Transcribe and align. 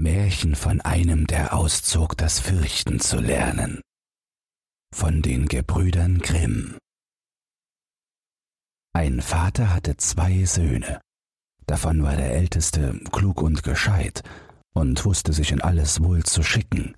Märchen 0.00 0.54
von 0.54 0.80
einem, 0.80 1.26
der 1.26 1.52
auszog, 1.52 2.16
das 2.16 2.40
Fürchten 2.40 3.00
zu 3.00 3.20
lernen. 3.20 3.82
Von 4.94 5.20
den 5.20 5.46
Gebrüdern 5.46 6.20
Grimm. 6.20 6.78
Ein 8.94 9.20
Vater 9.20 9.74
hatte 9.74 9.98
zwei 9.98 10.46
Söhne. 10.46 11.02
Davon 11.66 12.02
war 12.02 12.16
der 12.16 12.32
älteste 12.32 12.98
klug 13.12 13.42
und 13.42 13.62
gescheit 13.62 14.22
und 14.74 15.04
wusste 15.04 15.34
sich 15.34 15.52
in 15.52 15.60
alles 15.60 16.02
wohl 16.02 16.24
zu 16.24 16.42
schicken. 16.42 16.96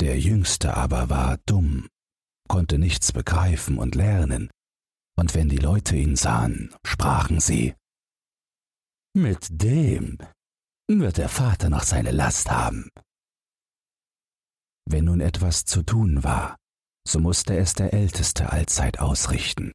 Der 0.00 0.18
jüngste 0.18 0.74
aber 0.74 1.10
war 1.10 1.36
dumm, 1.44 1.86
konnte 2.48 2.78
nichts 2.78 3.12
begreifen 3.12 3.76
und 3.76 3.94
lernen, 3.94 4.50
und 5.18 5.34
wenn 5.34 5.50
die 5.50 5.58
Leute 5.58 5.96
ihn 5.96 6.16
sahen, 6.16 6.74
sprachen 6.82 7.40
sie 7.40 7.74
Mit 9.14 9.48
dem 9.50 10.16
wird 10.88 11.18
der 11.18 11.28
Vater 11.28 11.70
noch 11.70 11.84
seine 11.84 12.10
Last 12.10 12.50
haben. 12.50 12.90
Wenn 14.88 15.06
nun 15.06 15.20
etwas 15.20 15.64
zu 15.64 15.82
tun 15.82 16.24
war, 16.24 16.56
so 17.06 17.18
musste 17.18 17.56
es 17.56 17.74
der 17.74 17.92
Älteste 17.92 18.52
allzeit 18.52 18.98
ausrichten. 18.98 19.72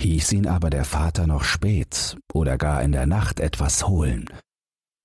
Hieß 0.00 0.32
ihn 0.32 0.46
aber 0.46 0.70
der 0.70 0.84
Vater 0.84 1.26
noch 1.26 1.44
spät 1.44 2.16
oder 2.32 2.58
gar 2.58 2.82
in 2.82 2.92
der 2.92 3.06
Nacht 3.06 3.40
etwas 3.40 3.86
holen, 3.86 4.28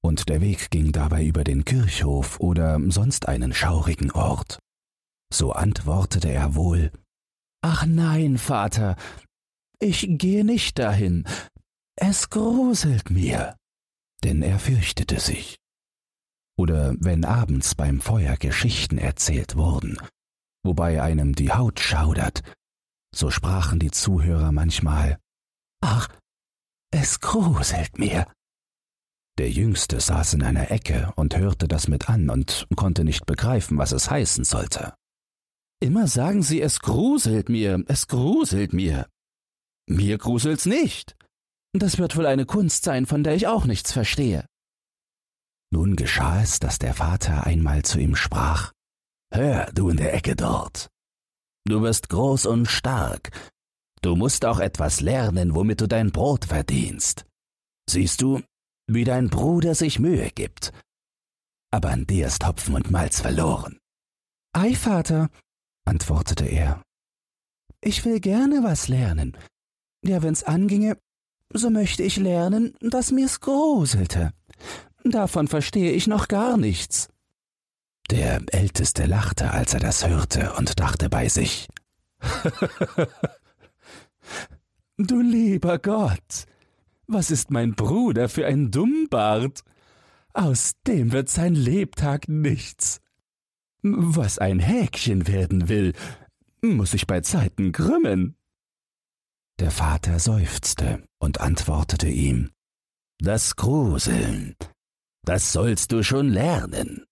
und 0.01 0.29
der 0.29 0.41
Weg 0.41 0.71
ging 0.71 0.91
dabei 0.91 1.23
über 1.23 1.43
den 1.43 1.65
Kirchhof 1.65 2.39
oder 2.39 2.79
sonst 2.89 3.27
einen 3.27 3.53
schaurigen 3.53 4.11
Ort, 4.11 4.59
so 5.31 5.51
antwortete 5.51 6.29
er 6.29 6.55
wohl 6.55 6.91
Ach 7.61 7.85
nein, 7.85 8.37
Vater, 8.37 8.95
ich 9.79 10.07
gehe 10.09 10.45
nicht 10.45 10.79
dahin, 10.79 11.25
es 11.97 12.29
gruselt 12.29 13.09
mir 13.09 13.58
denn 14.23 14.41
er 14.41 14.59
fürchtete 14.59 15.19
sich. 15.19 15.57
Oder 16.57 16.95
wenn 16.99 17.23
abends 17.23 17.75
beim 17.75 18.01
Feuer 18.01 18.35
Geschichten 18.37 18.97
erzählt 18.97 19.55
wurden, 19.55 19.97
wobei 20.63 21.01
einem 21.01 21.33
die 21.33 21.51
Haut 21.51 21.79
schaudert, 21.79 22.41
so 23.15 23.31
sprachen 23.31 23.79
die 23.79 23.91
Zuhörer 23.91 24.51
manchmal 24.51 25.17
Ach, 25.81 26.09
es 26.91 27.19
gruselt 27.21 27.97
mir. 27.97 28.27
Der 29.37 29.49
Jüngste 29.49 30.01
saß 30.01 30.33
in 30.33 30.43
einer 30.43 30.69
Ecke 30.71 31.13
und 31.15 31.37
hörte 31.37 31.67
das 31.67 31.87
mit 31.87 32.09
an 32.09 32.29
und 32.29 32.67
konnte 32.75 33.05
nicht 33.05 33.25
begreifen, 33.25 33.77
was 33.77 33.93
es 33.93 34.11
heißen 34.11 34.43
sollte. 34.43 34.93
Immer 35.81 36.07
sagen 36.07 36.43
sie, 36.43 36.61
es 36.61 36.81
gruselt 36.81 37.47
mir, 37.47 37.81
es 37.87 38.07
gruselt 38.07 38.73
mir. 38.73 39.07
Mir 39.87 40.17
gruselt's 40.17 40.65
nicht. 40.65 41.15
Das 41.73 41.97
wird 41.97 42.15
wohl 42.17 42.25
eine 42.25 42.45
Kunst 42.45 42.83
sein, 42.83 43.05
von 43.05 43.23
der 43.23 43.35
ich 43.35 43.47
auch 43.47 43.65
nichts 43.65 43.91
verstehe. 43.91 44.45
Nun 45.71 45.95
geschah 45.95 46.41
es, 46.41 46.59
dass 46.59 46.79
der 46.79 46.95
Vater 46.95 47.45
einmal 47.45 47.83
zu 47.83 47.99
ihm 47.99 48.15
sprach 48.15 48.73
Hör, 49.31 49.71
du 49.73 49.89
in 49.89 49.97
der 49.97 50.13
Ecke 50.15 50.35
dort. 50.35 50.89
Du 51.65 51.81
bist 51.81 52.09
groß 52.09 52.47
und 52.47 52.65
stark. 52.65 53.29
Du 54.01 54.15
musst 54.15 54.45
auch 54.45 54.59
etwas 54.59 55.01
lernen, 55.01 55.53
womit 55.53 55.81
du 55.81 55.87
dein 55.87 56.11
Brot 56.11 56.45
verdienst. 56.45 57.25
Siehst 57.87 58.21
du, 58.21 58.41
wie 58.87 59.03
dein 59.03 59.29
Bruder 59.29 59.75
sich 59.75 59.99
Mühe 59.99 60.31
gibt. 60.31 60.73
Aber 61.71 61.89
an 61.89 62.07
dir 62.07 62.27
ist 62.27 62.47
Hopfen 62.47 62.73
und 62.73 62.89
Malz 62.89 63.21
verloren. 63.21 63.77
Ei, 64.53 64.73
Vater, 64.73 65.29
antwortete 65.85 66.45
er. 66.45 66.81
Ich 67.81 68.03
will 68.05 68.19
gerne 68.19 68.63
was 68.63 68.87
lernen. 68.87 69.37
Ja, 70.03 70.23
wenn's 70.23 70.43
anginge, 70.43 70.97
so 71.53 71.69
möchte 71.69 72.03
ich 72.03 72.17
lernen, 72.17 72.75
dass 72.81 73.11
mir's 73.11 73.39
gruselte. 73.39 74.31
Davon 75.03 75.47
verstehe 75.47 75.91
ich 75.91 76.07
noch 76.07 76.27
gar 76.27 76.57
nichts. 76.57 77.09
Der 78.11 78.41
Älteste 78.51 79.05
lachte, 79.05 79.51
als 79.51 79.73
er 79.73 79.79
das 79.79 80.07
hörte, 80.07 80.53
und 80.53 80.79
dachte 80.79 81.09
bei 81.09 81.29
sich 81.29 81.67
Du 84.97 85.21
lieber 85.21 85.79
Gott, 85.79 86.45
was 87.07 87.31
ist 87.31 87.51
mein 87.51 87.73
Bruder 87.73 88.29
für 88.29 88.45
ein 88.45 88.71
Dummbart? 88.71 89.63
Aus 90.33 90.73
dem 90.85 91.11
wird 91.11 91.29
sein 91.29 91.55
Lebtag 91.55 92.27
nichts. 92.27 93.01
Was 93.81 94.37
ein 94.39 94.59
Häkchen 94.59 95.27
werden 95.27 95.69
will, 95.69 95.93
muss 96.61 96.91
sich 96.91 97.07
bei 97.07 97.21
Zeiten 97.21 97.71
krümmen. 97.71 98.35
Der 99.59 99.71
Vater 99.71 100.19
seufzte 100.19 101.03
und 101.19 101.41
antwortete 101.41 102.07
ihm 102.07 102.49
Das 103.21 103.57
Gruseln, 103.57 104.55
das 105.25 105.51
sollst 105.51 105.91
du 105.91 106.01
schon 106.01 106.29
lernen, 106.29 107.05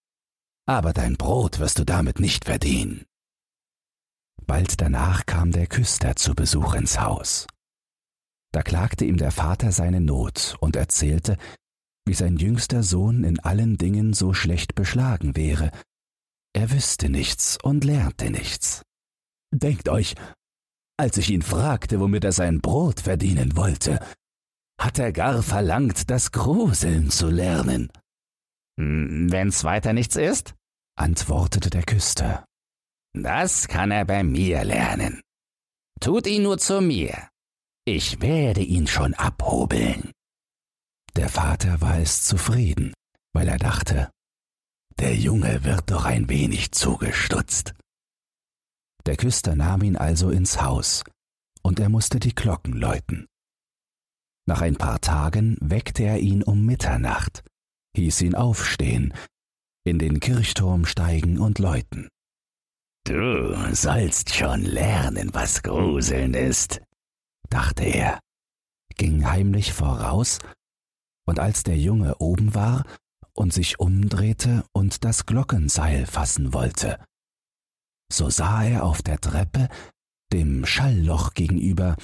aber 0.65 0.93
dein 0.93 1.17
Brot 1.17 1.59
wirst 1.59 1.77
du 1.79 1.83
damit 1.83 2.21
nicht 2.21 2.45
verdienen. 2.45 3.05
Bald 4.45 4.79
danach 4.79 5.25
kam 5.25 5.51
der 5.51 5.67
Küster 5.67 6.15
zu 6.15 6.35
Besuch 6.35 6.73
ins 6.73 7.01
Haus. 7.01 7.47
Da 8.53 8.63
klagte 8.63 9.03
ihm 9.03 9.17
der 9.17 9.31
Vater 9.31 9.73
seine 9.73 9.99
Not 9.99 10.55
und 10.61 10.77
erzählte, 10.77 11.35
wie 12.05 12.13
sein 12.13 12.37
jüngster 12.37 12.81
Sohn 12.81 13.25
in 13.25 13.41
allen 13.41 13.77
Dingen 13.77 14.13
so 14.13 14.33
schlecht 14.33 14.73
beschlagen 14.73 15.35
wäre. 15.35 15.71
Er 16.53 16.71
wüsste 16.71 17.09
nichts 17.09 17.57
und 17.61 17.83
lernte 17.83 18.31
nichts. 18.31 18.83
Denkt 19.51 19.89
euch, 19.89 20.15
als 20.97 21.17
ich 21.17 21.29
ihn 21.29 21.43
fragte, 21.43 21.99
womit 21.99 22.23
er 22.23 22.31
sein 22.31 22.59
Brot 22.59 23.01
verdienen 23.01 23.55
wollte, 23.55 23.99
hat 24.79 24.99
er 24.99 25.11
gar 25.11 25.41
verlangt, 25.43 26.09
das 26.09 26.31
Gruseln 26.31 27.09
zu 27.09 27.29
lernen. 27.29 27.91
Hm, 28.79 29.31
wenn's 29.31 29.63
weiter 29.63 29.93
nichts 29.93 30.15
ist, 30.15 30.53
antwortete 30.95 31.69
der 31.69 31.83
Küster. 31.83 32.45
Das 33.13 33.67
kann 33.67 33.91
er 33.91 34.05
bei 34.05 34.23
mir 34.23 34.63
lernen. 34.63 35.21
Tut 35.99 36.27
ihn 36.27 36.43
nur 36.43 36.57
zu 36.57 36.81
mir. 36.81 37.29
Ich 37.85 38.21
werde 38.21 38.61
ihn 38.61 38.85
schon 38.85 39.13
abhobeln. 39.13 40.11
Der 41.15 41.29
Vater 41.29 41.81
war 41.81 41.97
es 41.97 42.23
zufrieden, 42.23 42.93
weil 43.33 43.47
er 43.47 43.57
dachte, 43.57 44.11
der 44.99 45.15
Junge 45.15 45.63
wird 45.63 45.89
doch 45.89 46.05
ein 46.05 46.29
wenig 46.29 46.71
zugestutzt. 46.71 47.73
Der 49.07 49.15
Küster 49.15 49.55
nahm 49.55 49.83
ihn 49.83 49.95
also 49.95 50.29
ins 50.31 50.61
Haus, 50.61 51.05
und 51.63 51.79
er 51.79 51.87
musste 51.87 52.19
die 52.19 52.35
Glocken 52.35 52.73
läuten. 52.73 53.25
Nach 54.45 54.61
ein 54.61 54.75
paar 54.75 54.99
Tagen 54.99 55.57
weckte 55.61 56.03
er 56.03 56.19
ihn 56.19 56.43
um 56.43 56.65
Mitternacht, 56.65 57.45
hieß 57.95 58.21
ihn 58.21 58.35
aufstehen, 58.35 59.13
in 59.85 59.97
den 59.97 60.19
Kirchturm 60.19 60.85
steigen 60.85 61.39
und 61.39 61.57
läuten. 61.57 62.09
Du 63.05 63.55
sollst 63.73 64.35
schon 64.35 64.63
lernen, 64.63 65.29
was 65.33 65.63
Gruseln 65.63 66.33
ist, 66.33 66.81
dachte 67.49 67.85
er, 67.85 68.19
ging 68.97 69.25
heimlich 69.25 69.71
voraus, 69.71 70.39
und 71.25 71.39
als 71.39 71.63
der 71.63 71.77
Junge 71.77 72.17
oben 72.17 72.53
war 72.53 72.83
und 73.31 73.53
sich 73.53 73.79
umdrehte 73.79 74.65
und 74.73 75.05
das 75.05 75.25
Glockenseil 75.25 76.05
fassen 76.05 76.53
wollte, 76.53 76.99
so 78.11 78.29
sah 78.29 78.63
er 78.63 78.83
auf 78.83 79.01
der 79.01 79.19
Treppe, 79.19 79.69
dem 80.31 80.65
Schallloch 80.65 81.33
gegenüber, 81.33 81.95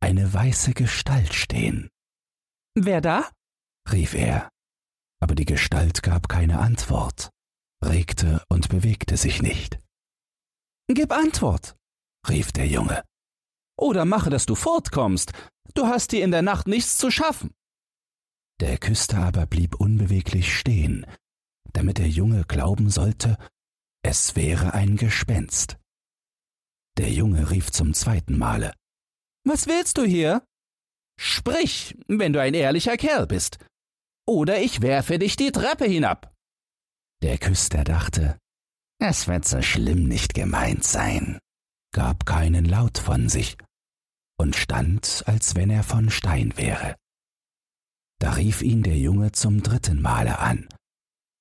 eine 0.00 0.32
weiße 0.32 0.74
Gestalt 0.74 1.34
stehen. 1.34 1.88
Wer 2.74 3.00
da? 3.00 3.30
rief 3.90 4.14
er, 4.14 4.48
aber 5.20 5.34
die 5.34 5.44
Gestalt 5.44 6.02
gab 6.02 6.28
keine 6.28 6.58
Antwort, 6.58 7.30
regte 7.84 8.42
und 8.48 8.68
bewegte 8.68 9.16
sich 9.16 9.42
nicht. 9.42 9.78
Gib 10.88 11.12
Antwort, 11.12 11.76
rief 12.28 12.52
der 12.52 12.66
Junge. 12.66 13.04
Oder 13.78 14.04
mache, 14.04 14.30
dass 14.30 14.46
du 14.46 14.54
fortkommst, 14.54 15.32
du 15.74 15.86
hast 15.86 16.12
dir 16.12 16.24
in 16.24 16.30
der 16.30 16.42
Nacht 16.42 16.66
nichts 16.66 16.98
zu 16.98 17.10
schaffen. 17.10 17.54
Der 18.60 18.78
Küster 18.78 19.18
aber 19.18 19.46
blieb 19.46 19.74
unbeweglich 19.74 20.56
stehen, 20.56 21.06
damit 21.72 21.98
der 21.98 22.08
Junge 22.08 22.44
glauben 22.44 22.90
sollte, 22.90 23.36
es 24.02 24.36
wäre 24.36 24.74
ein 24.74 24.96
Gespenst. 24.96 25.78
Der 26.98 27.10
Junge 27.10 27.50
rief 27.50 27.70
zum 27.70 27.94
zweiten 27.94 28.36
Male. 28.36 28.74
Was 29.44 29.66
willst 29.66 29.98
du 29.98 30.04
hier? 30.04 30.44
Sprich, 31.18 31.96
wenn 32.08 32.32
du 32.32 32.40
ein 32.40 32.54
ehrlicher 32.54 32.96
Kerl 32.96 33.26
bist. 33.26 33.58
Oder 34.26 34.60
ich 34.60 34.82
werfe 34.82 35.18
dich 35.18 35.36
die 35.36 35.52
Treppe 35.52 35.84
hinab. 35.84 36.34
Der 37.22 37.38
Küster 37.38 37.84
dachte, 37.84 38.38
es 38.98 39.26
wird 39.26 39.46
so 39.46 39.62
schlimm 39.62 40.06
nicht 40.06 40.34
gemeint 40.34 40.84
sein, 40.84 41.38
gab 41.92 42.26
keinen 42.26 42.64
Laut 42.64 42.98
von 42.98 43.28
sich 43.28 43.56
und 44.38 44.56
stand, 44.56 45.22
als 45.26 45.54
wenn 45.54 45.70
er 45.70 45.82
von 45.84 46.10
Stein 46.10 46.56
wäre. 46.56 46.96
Da 48.20 48.32
rief 48.32 48.62
ihn 48.62 48.82
der 48.82 48.98
Junge 48.98 49.32
zum 49.32 49.62
dritten 49.62 50.00
Male 50.00 50.38
an, 50.38 50.68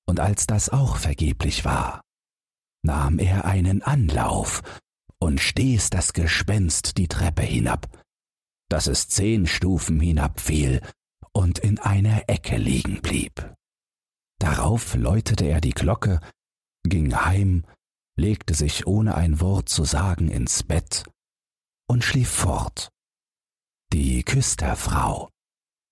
und 0.08 0.20
als 0.20 0.48
das 0.48 0.70
auch 0.70 0.98
vergeblich 0.98 1.66
war, 1.66 2.02
nahm 2.84 3.20
er 3.20 3.46
einen 3.46 3.82
Anlauf 3.82 4.62
und 5.20 5.40
stieß 5.40 5.90
das 5.90 6.14
Gespenst 6.14 6.98
die 6.98 7.08
Treppe 7.08 7.44
hinab, 7.44 7.88
dass 8.70 8.88
es 8.88 9.08
zehn 9.08 9.46
Stufen 9.48 10.00
hinabfiel 10.00 10.82
und 11.34 11.60
in 11.60 11.80
einer 11.80 12.28
Ecke 12.28 12.58
liegen 12.58 13.02
blieb. 13.02 13.54
Darauf 14.40 14.96
läutete 14.96 15.46
er 15.46 15.62
die 15.62 15.74
Glocke, 15.74 16.20
ging 16.84 17.14
heim, 17.14 17.64
legte 18.18 18.54
sich 18.54 18.88
ohne 18.88 19.16
ein 19.16 19.40
Wort 19.40 19.70
zu 19.70 19.84
sagen 19.84 20.30
ins 20.30 20.64
Bett 20.64 21.06
und 21.88 22.04
schlief 22.04 22.30
fort. 22.30 22.90
Die 23.94 24.24
Küsterfrau 24.24 25.30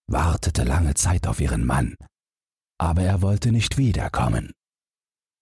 wartete 0.07 0.63
lange 0.63 0.95
Zeit 0.95 1.27
auf 1.27 1.39
ihren 1.39 1.65
Mann, 1.65 1.95
aber 2.79 3.03
er 3.03 3.21
wollte 3.21 3.51
nicht 3.51 3.77
wiederkommen. 3.77 4.53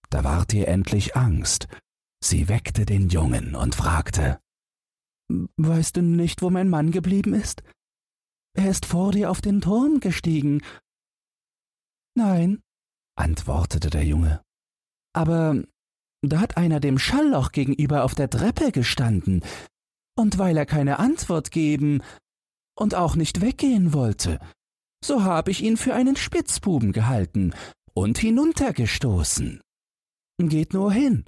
Da 0.10 0.24
ward 0.24 0.54
ihr 0.54 0.68
endlich 0.68 1.16
Angst. 1.16 1.68
Sie 2.24 2.48
weckte 2.48 2.86
den 2.86 3.10
Jungen 3.10 3.56
und 3.56 3.76
fragte 3.76 4.40
Weißt 5.58 5.98
du 5.98 6.02
nicht, 6.02 6.42
wo 6.42 6.50
mein 6.50 6.70
Mann 6.70 6.92
geblieben 6.92 7.34
ist? 7.34 7.62
Er 8.54 8.70
ist 8.70 8.86
vor 8.86 9.12
dir 9.12 9.30
auf 9.30 9.42
den 9.42 9.62
Turm 9.62 10.00
gestiegen. 10.00 10.62
Nein, 12.16 12.62
antwortete 13.16 13.90
der 13.90 14.06
Junge. 14.06 14.42
Aber 15.14 15.64
da 16.22 16.40
hat 16.40 16.58
einer 16.58 16.80
dem 16.80 16.98
Schallloch 16.98 17.52
gegenüber 17.52 18.04
auf 18.04 18.16
der 18.16 18.30
Treppe 18.30 18.72
gestanden, 18.72 19.44
und 20.18 20.40
weil 20.40 20.58
er 20.58 20.66
keine 20.66 20.98
Antwort 20.98 21.52
geben 21.52 22.02
und 22.76 22.96
auch 22.96 23.16
nicht 23.16 23.42
weggehen 23.42 23.94
wollte, 23.94 24.40
so 25.04 25.24
hab 25.24 25.48
ich 25.48 25.62
ihn 25.62 25.78
für 25.78 25.94
einen 25.94 26.16
Spitzbuben 26.16 26.92
gehalten 26.92 27.54
und 27.94 28.18
hinuntergestoßen. 28.18 29.62
Geht 30.40 30.74
nur 30.74 30.92
hin, 30.94 31.26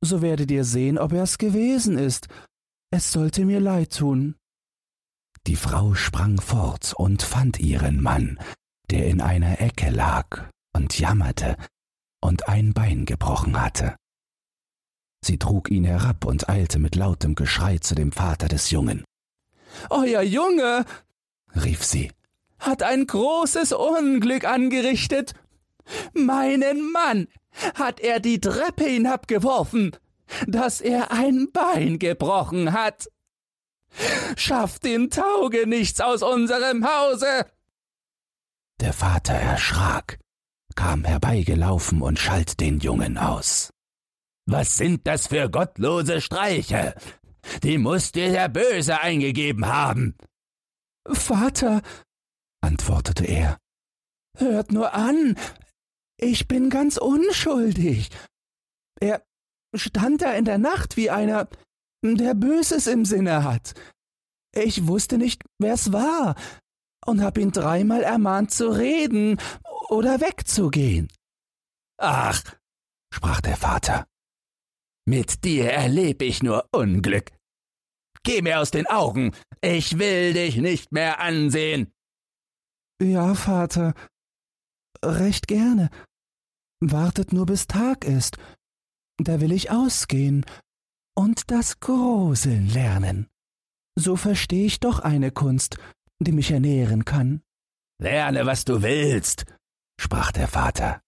so 0.00 0.22
werdet 0.22 0.50
ihr 0.50 0.64
sehen, 0.64 0.96
ob 0.98 1.12
er's 1.12 1.38
gewesen 1.38 1.98
ist. 1.98 2.28
Es 2.90 3.10
sollte 3.10 3.44
mir 3.44 3.58
leid 3.58 3.96
tun. 3.96 4.36
Die 5.46 5.56
Frau 5.56 5.94
sprang 5.94 6.40
fort 6.40 6.94
und 6.96 7.22
fand 7.22 7.58
ihren 7.58 8.00
Mann, 8.00 8.38
der 8.90 9.06
in 9.08 9.20
einer 9.20 9.60
Ecke 9.60 9.90
lag 9.90 10.48
und 10.72 10.98
jammerte 10.98 11.56
und 12.20 12.48
ein 12.48 12.72
Bein 12.72 13.04
gebrochen 13.04 13.60
hatte. 13.60 13.96
Sie 15.24 15.38
trug 15.38 15.70
ihn 15.70 15.84
herab 15.84 16.24
und 16.24 16.48
eilte 16.48 16.78
mit 16.78 16.96
lautem 16.96 17.34
Geschrei 17.34 17.78
zu 17.78 17.94
dem 17.94 18.12
Vater 18.12 18.46
des 18.46 18.70
Jungen. 18.70 19.04
Euer 19.90 20.22
Junge, 20.22 20.84
rief 21.56 21.82
sie, 21.82 22.12
hat 22.58 22.82
ein 22.82 23.06
großes 23.06 23.72
Unglück 23.72 24.44
angerichtet. 24.44 25.34
Meinen 26.12 26.92
Mann 26.92 27.28
hat 27.74 28.00
er 28.00 28.20
die 28.20 28.40
Treppe 28.40 28.84
hinabgeworfen, 28.84 29.96
dass 30.46 30.80
er 30.80 31.12
ein 31.12 31.48
Bein 31.52 31.98
gebrochen 31.98 32.72
hat. 32.72 33.08
Schafft 34.36 34.84
den 34.84 35.10
Taugenichts 35.10 36.00
aus 36.00 36.22
unserem 36.22 36.84
Hause. 36.84 37.46
Der 38.80 38.92
Vater 38.92 39.34
erschrak, 39.34 40.18
kam 40.74 41.04
herbeigelaufen 41.04 42.02
und 42.02 42.18
schalt 42.18 42.60
den 42.60 42.80
Jungen 42.80 43.18
aus. 43.18 43.70
Was 44.46 44.76
sind 44.76 45.06
das 45.06 45.28
für 45.28 45.48
gottlose 45.48 46.20
Streiche? 46.20 46.94
Die 47.62 47.78
muss 47.78 48.12
dir 48.12 48.30
der 48.30 48.48
Böse 48.48 49.00
eingegeben 49.00 49.66
haben. 49.66 50.16
Vater, 51.06 51.82
antwortete 52.60 53.24
er, 53.24 53.58
hört 54.36 54.72
nur 54.72 54.94
an, 54.94 55.36
ich 56.16 56.48
bin 56.48 56.70
ganz 56.70 56.96
unschuldig. 56.96 58.10
Er 59.00 59.24
stand 59.74 60.22
da 60.22 60.32
in 60.32 60.44
der 60.44 60.58
Nacht 60.58 60.96
wie 60.96 61.10
einer, 61.10 61.48
der 62.02 62.34
Böses 62.34 62.86
im 62.86 63.04
Sinne 63.04 63.44
hat. 63.44 63.74
Ich 64.54 64.86
wusste 64.86 65.18
nicht, 65.18 65.42
wer's 65.58 65.92
war, 65.92 66.36
und 67.06 67.22
hab 67.22 67.38
ihn 67.38 67.50
dreimal 67.50 68.02
ermahnt 68.02 68.50
zu 68.50 68.68
reden 68.68 69.38
oder 69.88 70.20
wegzugehen. 70.20 71.08
Ach, 71.98 72.42
sprach 73.12 73.40
der 73.40 73.56
Vater, 73.56 74.06
mit 75.06 75.44
dir 75.44 75.70
erleb 75.70 76.22
ich 76.22 76.42
nur 76.42 76.68
Unglück. 76.72 77.32
Geh 78.22 78.40
mir 78.40 78.60
aus 78.60 78.70
den 78.70 78.86
Augen, 78.86 79.34
ich 79.60 79.98
will 79.98 80.32
dich 80.32 80.56
nicht 80.56 80.92
mehr 80.92 81.20
ansehen. 81.20 81.92
Ja, 83.02 83.34
Vater, 83.34 83.92
recht 85.08 85.48
gerne. 85.48 85.90
Wartet 86.80 87.32
nur 87.32 87.46
bis 87.46 87.66
Tag 87.66 88.04
ist, 88.04 88.36
da 89.18 89.40
will 89.40 89.52
ich 89.52 89.70
ausgehen 89.70 90.44
und 91.16 91.50
das 91.50 91.80
Gruseln 91.80 92.68
lernen. 92.68 93.28
So 93.96 94.16
versteh 94.16 94.66
ich 94.66 94.80
doch 94.80 94.98
eine 94.98 95.30
Kunst, 95.30 95.78
die 96.18 96.32
mich 96.32 96.50
ernähren 96.50 97.04
kann. 97.04 97.42
Lerne, 98.00 98.44
was 98.44 98.64
du 98.64 98.82
willst, 98.82 99.44
sprach 100.00 100.32
der 100.32 100.48
Vater. 100.48 101.00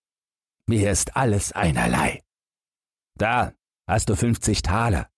Mir 0.69 0.91
ist 0.93 1.17
alles 1.17 1.53
einerlei. 1.53 2.23
Da, 3.19 3.53
hast 3.89 4.09
du 4.09 4.17
fünfzig 4.17 4.63
Taler. 4.63 5.09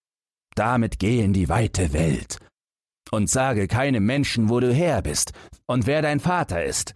Damit 0.55 0.99
geh 0.99 1.23
in 1.23 1.33
die 1.33 1.49
weite 1.49 1.93
Welt. 1.93 2.39
Und 3.11 3.31
sage 3.31 3.69
keinem 3.69 4.05
Menschen, 4.05 4.49
wo 4.49 4.61
du 4.61 4.73
her 4.73 5.03
bist 5.03 5.33
und 5.67 5.87
wer 5.87 6.03
dein 6.03 6.21
Vater 6.21 6.65
ist. 6.65 6.95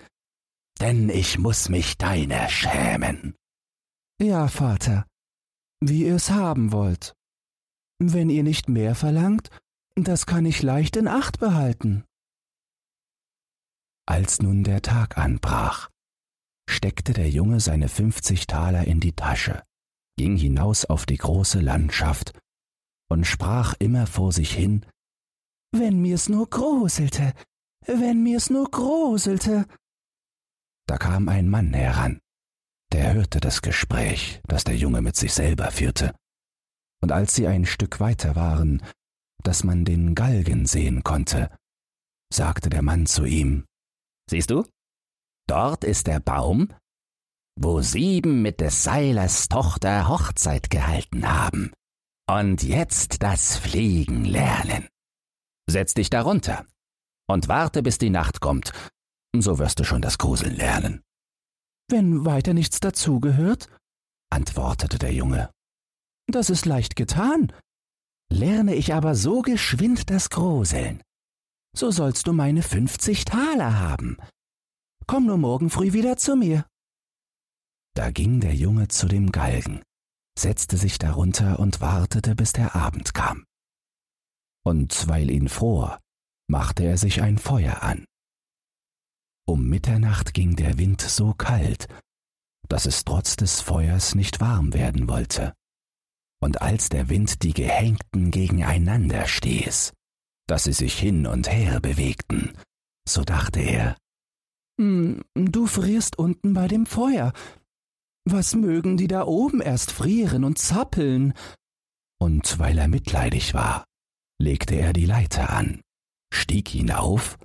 Denn 0.81 1.09
ich 1.09 1.39
muss 1.39 1.69
mich 1.69 1.99
deiner 1.99 2.49
schämen. 2.49 3.35
Ja, 4.21 4.49
Vater, 4.49 5.07
wie 5.81 6.05
ihr's 6.05 6.31
haben 6.31 6.73
wollt. 6.73 7.15
Wenn 7.99 8.31
ihr 8.31 8.43
nicht 8.43 8.69
mehr 8.69 8.95
verlangt, 8.95 9.51
das 9.95 10.27
kann 10.27 10.47
ich 10.47 10.63
leicht 10.63 10.97
in 10.97 11.09
Acht 11.09 11.39
behalten. 11.39 12.05
Als 14.07 14.43
nun 14.43 14.65
der 14.65 14.83
Tag 14.83 15.19
anbrach, 15.19 15.89
steckte 16.69 17.13
der 17.13 17.31
Junge 17.31 17.61
seine 17.61 17.89
fünfzig 17.89 18.47
Taler 18.47 18.87
in 18.87 19.01
die 19.01 19.13
Tasche 19.13 19.63
ging 20.17 20.37
hinaus 20.37 20.85
auf 20.85 21.07
die 21.07 21.17
große 21.17 21.61
Landschaft 21.61 22.33
und 23.09 23.27
sprach 23.27 23.75
immer 23.79 24.07
vor 24.07 24.33
sich 24.33 24.53
hin 24.53 24.87
Wenn 25.73 26.01
mir's 26.01 26.29
nur 26.29 26.49
gruselte, 26.49 27.33
wenn 27.87 28.23
mir's 28.23 28.51
nur 28.51 28.71
gruselte. 28.71 29.67
Da 30.87 30.99
kam 30.99 31.29
ein 31.29 31.49
Mann 31.49 31.73
heran, 31.73 32.21
der 32.93 33.15
hörte 33.15 33.41
das 33.41 33.63
Gespräch, 33.63 34.41
das 34.47 34.65
der 34.65 34.77
Junge 34.77 35.01
mit 35.01 35.17
sich 35.17 35.33
selber 35.33 35.71
führte, 35.71 36.15
und 37.03 37.13
als 37.13 37.35
sie 37.35 37.47
ein 37.47 37.67
Stück 37.67 38.01
weiter 38.01 38.37
waren, 38.37 38.83
dass 39.43 39.65
man 39.65 39.85
den 39.85 40.15
Galgen 40.15 40.67
sehen 40.67 41.03
konnte, 41.03 41.51
sagte 42.33 42.71
der 42.71 42.83
Mann 42.83 43.07
zu 43.07 43.25
ihm 43.25 43.67
Siehst 44.31 44.51
du, 44.51 44.65
dort 45.49 45.85
ist 45.85 46.07
der 46.07 46.21
Baum, 46.21 46.69
wo 47.61 47.81
sieben 47.83 48.41
mit 48.41 48.61
des 48.61 48.83
Seilers 48.83 49.49
Tochter 49.49 50.09
Hochzeit 50.09 50.71
gehalten 50.71 51.29
haben 51.29 51.73
und 52.29 52.63
jetzt 52.63 53.23
das 53.23 53.57
Fliegen 53.57 54.25
lernen. 54.25 54.89
Setz 55.69 55.95
dich 55.95 56.09
darunter 56.09 56.65
und 57.29 57.49
warte, 57.49 57.83
bis 57.83 57.99
die 57.99 58.11
Nacht 58.11 58.41
kommt, 58.41 58.73
so 59.41 59.59
wirst 59.59 59.81
du 59.81 59.85
schon 59.85 60.03
das 60.03 60.19
Gruseln 60.19 60.55
lernen. 60.55 61.03
Wenn 61.89 62.25
weiter 62.25 62.55
nichts 62.55 62.81
dazugehört, 62.81 63.69
antwortete 64.31 64.99
der 64.99 65.13
Junge. 65.13 65.51
Das 66.27 66.51
ist 66.51 66.67
leicht 66.67 66.97
getan. 66.97 67.53
Lerne 68.31 68.75
ich 68.75 68.95
aber 68.95 69.15
so 69.15 69.43
geschwind 69.43 70.09
das 70.09 70.31
Gruseln, 70.31 71.03
so 71.77 71.91
sollst 71.91 72.27
du 72.27 72.33
meine 72.33 72.63
fünfzig 72.63 73.25
Taler 73.25 73.79
haben. 73.79 74.17
Komm 75.07 75.27
nur 75.27 75.37
morgen 75.37 75.69
früh 75.69 75.93
wieder 75.93 76.17
zu 76.17 76.37
mir. 76.37 76.67
Da 77.95 78.11
ging 78.11 78.41
der 78.41 78.55
Junge 78.55 78.89
zu 78.89 79.07
dem 79.07 79.33
Galgen, 79.33 79.83
setzte 80.39 80.79
sich 80.79 80.99
darunter 80.99 81.59
und 81.59 81.83
wartete, 81.83 82.35
bis 82.35 82.53
der 82.53 82.75
Abend 82.75 83.13
kam. 83.13 83.45
Und 84.65 85.09
weil 85.09 85.31
ihn 85.31 85.51
fror, 85.51 85.99
machte 86.49 86.85
er 86.85 86.97
sich 86.97 87.21
ein 87.21 87.37
Feuer 87.37 87.83
an. 87.83 88.07
Um 89.47 89.69
Mitternacht 89.69 90.35
ging 90.35 90.57
der 90.57 90.79
Wind 90.79 91.01
so 91.01 91.35
kalt, 91.35 91.89
dass 92.69 92.87
es 92.87 93.05
trotz 93.05 93.37
des 93.37 93.61
Feuers 93.61 94.15
nicht 94.15 94.41
warm 94.41 94.73
werden 94.73 95.09
wollte. 95.09 95.53
Und 96.41 96.63
als 96.63 96.89
der 96.89 97.09
Wind 97.09 97.43
die 97.43 97.53
Gehängten 97.53 98.31
gegeneinander 98.31 99.27
stieß, 99.27 99.93
dass 100.49 100.65
sie 100.65 100.73
sich 100.73 100.99
hin 100.99 101.27
und 101.27 101.51
her 101.51 101.81
bewegten, 101.81 102.53
so 103.09 103.23
dachte 103.23 103.61
er, 103.61 103.97
hm, 104.81 105.23
Du 105.35 105.67
frierst 105.67 106.19
unten 106.19 106.55
bei 106.55 106.69
dem 106.69 106.87
Feuer, 106.87 107.33
was 108.25 108.55
mögen 108.55 108.97
die 108.97 109.09
da 109.09 109.27
oben 109.27 109.61
erst 109.61 109.93
frieren 109.93 110.45
und 110.45 110.59
zappeln? 110.59 111.35
Und 112.21 112.59
weil 112.59 112.79
er 112.79 112.89
mitleidig 112.89 113.55
war, 113.55 113.85
legte 114.41 114.77
er 114.77 114.93
die 114.93 115.07
Leiter 115.07 115.51
an, 115.51 115.81
stieg 116.33 116.69
hinauf, 116.69 117.37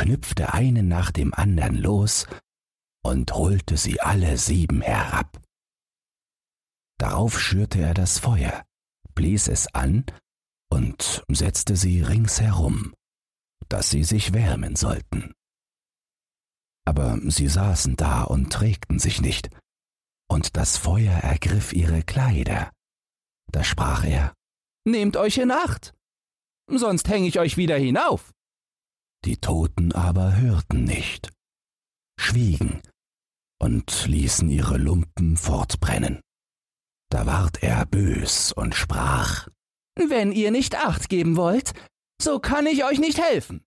knüpfte 0.00 0.54
einen 0.54 0.88
nach 0.88 1.10
dem 1.10 1.34
andern 1.34 1.76
los 1.76 2.26
und 3.04 3.34
holte 3.34 3.76
sie 3.76 4.00
alle 4.00 4.38
sieben 4.38 4.80
herab. 4.80 5.42
Darauf 6.98 7.38
schürte 7.38 7.80
er 7.82 7.92
das 7.92 8.18
Feuer, 8.18 8.64
blies 9.14 9.46
es 9.46 9.74
an 9.74 10.06
und 10.70 11.22
setzte 11.30 11.76
sie 11.76 12.00
ringsherum, 12.00 12.94
dass 13.68 13.90
sie 13.90 14.02
sich 14.02 14.32
wärmen 14.32 14.74
sollten. 14.74 15.34
Aber 16.86 17.18
sie 17.30 17.48
saßen 17.48 17.96
da 17.96 18.22
und 18.22 18.58
regten 18.58 18.98
sich 18.98 19.20
nicht, 19.20 19.50
und 20.30 20.56
das 20.56 20.78
Feuer 20.78 21.12
ergriff 21.12 21.74
ihre 21.74 22.02
Kleider. 22.02 22.70
Da 23.52 23.64
sprach 23.64 24.04
er, 24.04 24.32
Nehmt 24.86 25.18
euch 25.18 25.36
in 25.36 25.50
Acht, 25.50 25.92
sonst 26.68 27.06
häng 27.10 27.24
ich 27.24 27.38
euch 27.38 27.58
wieder 27.58 27.76
hinauf. 27.76 28.32
Die 29.24 29.36
Toten 29.36 29.92
aber 29.92 30.36
hörten 30.36 30.84
nicht, 30.84 31.30
schwiegen 32.18 32.80
und 33.60 34.06
ließen 34.06 34.48
ihre 34.48 34.78
Lumpen 34.78 35.36
fortbrennen. 35.36 36.20
Da 37.10 37.26
ward 37.26 37.62
er 37.62 37.84
bös 37.86 38.52
und 38.52 38.74
sprach, 38.74 39.48
Wenn 39.96 40.32
ihr 40.32 40.50
nicht 40.50 40.76
Acht 40.76 41.08
geben 41.08 41.36
wollt, 41.36 41.74
so 42.20 42.38
kann 42.38 42.66
ich 42.66 42.84
euch 42.84 42.98
nicht 42.98 43.20
helfen. 43.20 43.62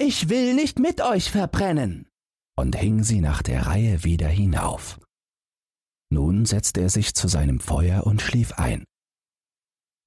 Ich 0.00 0.28
will 0.28 0.54
nicht 0.54 0.78
mit 0.78 1.00
euch 1.00 1.30
verbrennen. 1.30 2.08
Und 2.56 2.76
hing 2.76 3.02
sie 3.02 3.20
nach 3.20 3.42
der 3.42 3.66
Reihe 3.66 4.04
wieder 4.04 4.28
hinauf. 4.28 5.00
Nun 6.10 6.46
setzte 6.46 6.80
er 6.80 6.90
sich 6.90 7.14
zu 7.14 7.28
seinem 7.28 7.60
Feuer 7.60 8.06
und 8.06 8.22
schlief 8.22 8.52
ein. 8.52 8.84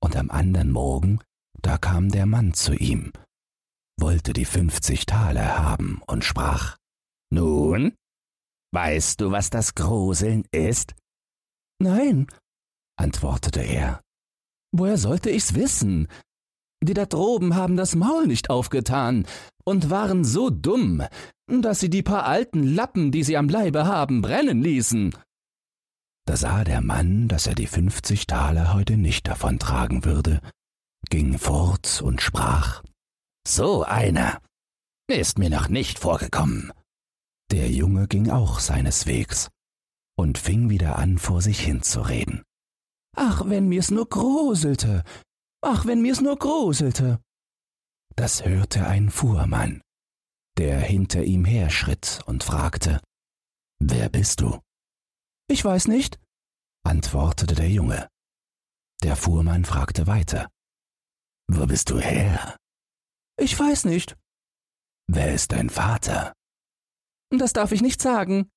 Und 0.02 0.16
am 0.16 0.32
andern 0.32 0.72
Morgen, 0.72 1.20
da 1.62 1.78
kam 1.78 2.10
der 2.10 2.26
Mann 2.26 2.54
zu 2.54 2.74
ihm, 2.74 3.12
wollte 4.02 4.34
die 4.34 4.46
fünfzig 4.46 5.06
Taler 5.06 5.60
haben 5.60 6.02
und 6.08 6.26
sprach, 6.26 6.78
Nun, 7.32 7.94
weißt 8.74 9.22
du, 9.22 9.32
was 9.32 9.50
das 9.50 9.76
Gruseln 9.76 10.44
ist? 10.52 10.96
Nein, 11.80 12.28
antwortete 12.98 13.62
er. 13.62 14.02
Woher 14.74 14.98
sollte 14.98 15.30
ich's 15.30 15.54
wissen? 15.54 16.08
Die 16.84 16.94
da 16.94 17.06
droben 17.06 17.56
haben 17.56 17.78
das 17.78 17.96
Maul 17.96 18.28
nicht 18.28 18.50
aufgetan 18.50 19.28
und 19.64 19.90
waren 19.90 20.24
so 20.24 20.50
dumm, 20.50 21.04
dass 21.48 21.80
sie 21.80 21.90
die 21.90 22.04
paar 22.04 22.26
alten 22.26 22.64
Lappen, 22.64 23.12
die 23.12 23.24
sie 23.24 23.38
am 23.38 23.50
Leibe 23.50 23.86
haben, 23.86 24.22
brennen 24.22 24.62
ließen. 24.62 25.16
Da 26.26 26.38
sah 26.38 26.64
der 26.64 26.82
Mann, 26.82 27.28
dass 27.28 27.48
er 27.48 27.56
die 27.56 27.68
fünfzig 27.68 28.26
Taler 28.26 28.74
heute 28.74 28.98
nicht 28.98 29.28
davontragen 29.28 30.06
würde, 30.06 30.42
ging 31.10 31.38
fort 31.38 32.02
und 32.02 32.22
sprach, 32.22 32.84
So 33.48 33.84
einer 33.84 34.42
ist 35.08 35.38
mir 35.38 35.50
noch 35.50 35.68
nicht 35.68 36.00
vorgekommen. 36.00 36.72
Der 37.52 37.70
Junge 37.70 38.08
ging 38.08 38.30
auch 38.30 38.60
seines 38.60 39.08
Wegs 39.08 39.50
und 40.18 40.38
fing 40.38 40.70
wieder 40.70 40.98
an, 40.98 41.18
vor 41.18 41.42
sich 41.42 41.60
hinzureden. 41.60 42.44
Ach, 43.16 43.44
wenn 43.46 43.68
mir's 43.68 43.92
nur 43.92 44.08
gruselte, 44.08 45.04
ach, 45.62 45.86
wenn 45.86 46.02
mir's 46.02 46.22
nur 46.22 46.38
gruselte. 46.38 47.20
Das 48.16 48.46
hörte 48.46 48.88
ein 48.88 49.10
Fuhrmann, 49.10 49.82
der 50.58 50.80
hinter 50.80 51.24
ihm 51.24 51.44
herschritt 51.44 52.22
und 52.26 52.44
fragte, 52.44 53.02
Wer 53.80 54.10
bist 54.10 54.42
du? 54.42 54.60
Ich 55.50 55.66
weiß 55.66 55.88
nicht, 55.88 56.20
antwortete 56.84 57.56
der 57.56 57.70
Junge. 57.70 58.08
Der 59.04 59.16
Fuhrmann 59.16 59.66
fragte 59.66 60.08
weiter. 60.08 60.48
Wo 61.48 61.66
bist 61.66 61.90
du 61.90 62.00
her? 62.00 62.56
Ich 63.38 63.58
weiß 63.58 63.86
nicht. 63.86 64.18
Wer 65.08 65.34
ist 65.34 65.52
dein 65.52 65.70
Vater? 65.70 66.34
Das 67.30 67.54
darf 67.54 67.72
ich 67.72 67.82
nicht 67.82 68.02
sagen. 68.02 68.50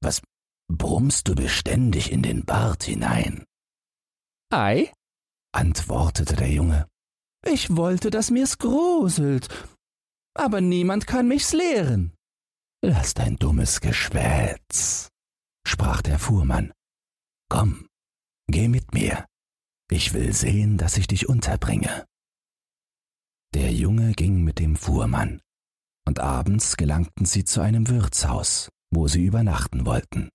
Was 0.00 0.22
brummst 0.68 1.28
du 1.28 1.34
beständig 1.34 2.10
in 2.12 2.22
den 2.22 2.44
Bart 2.44 2.84
hinein? 2.84 3.44
Ei? 4.50 4.92
antwortete 5.52 6.36
der 6.36 6.50
Junge. 6.50 6.88
Ich 7.46 7.76
wollte, 7.76 8.10
dass 8.10 8.30
mir's 8.30 8.58
gruselt, 8.58 9.48
aber 10.34 10.60
niemand 10.60 11.06
kann 11.06 11.28
mich's 11.28 11.52
lehren. 11.52 12.12
Lass 12.82 13.14
dein 13.14 13.36
dummes 13.36 13.80
Geschwätz, 13.80 15.08
sprach 15.66 16.02
der 16.02 16.18
Fuhrmann. 16.18 16.72
Komm, 17.48 17.86
geh 18.48 18.68
mit 18.68 18.92
mir. 18.92 19.26
Ich 19.90 20.12
will 20.12 20.32
sehen, 20.32 20.76
dass 20.76 20.96
ich 20.96 21.06
dich 21.06 21.28
unterbringe. 21.28 22.06
Der 23.54 23.72
Junge 23.72 24.12
ging 24.12 24.42
mit 24.42 24.58
dem 24.58 24.74
Fuhrmann, 24.74 25.40
und 26.08 26.18
abends 26.18 26.76
gelangten 26.76 27.24
sie 27.24 27.44
zu 27.44 27.60
einem 27.60 27.88
Wirtshaus, 27.88 28.68
wo 28.90 29.06
sie 29.06 29.24
übernachten 29.24 29.86
wollten. 29.86 30.28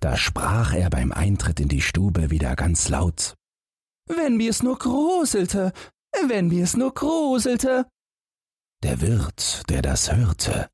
Da 0.00 0.16
sprach 0.16 0.72
er 0.72 0.88
beim 0.88 1.12
Eintritt 1.12 1.60
in 1.60 1.68
die 1.68 1.82
Stube 1.82 2.30
wieder 2.30 2.56
ganz 2.56 2.88
laut 2.88 3.34
Wenn 4.08 4.38
mir's 4.38 4.62
nur 4.62 4.78
gruselte, 4.78 5.74
wenn 6.26 6.48
mir's 6.48 6.74
nur 6.74 6.94
gruselte. 6.94 7.86
Der 8.82 9.02
Wirt, 9.02 9.68
der 9.68 9.82
das 9.82 10.10
hörte, 10.10 10.70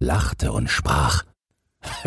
lachte 0.00 0.52
und 0.52 0.68
sprach 0.68 1.24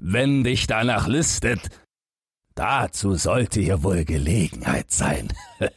Wenn 0.00 0.42
dich 0.42 0.66
danach 0.66 1.06
lüstet, 1.06 1.70
dazu 2.56 3.14
sollte 3.14 3.60
hier 3.60 3.84
wohl 3.84 4.04
Gelegenheit 4.04 4.90
sein. 4.90 5.32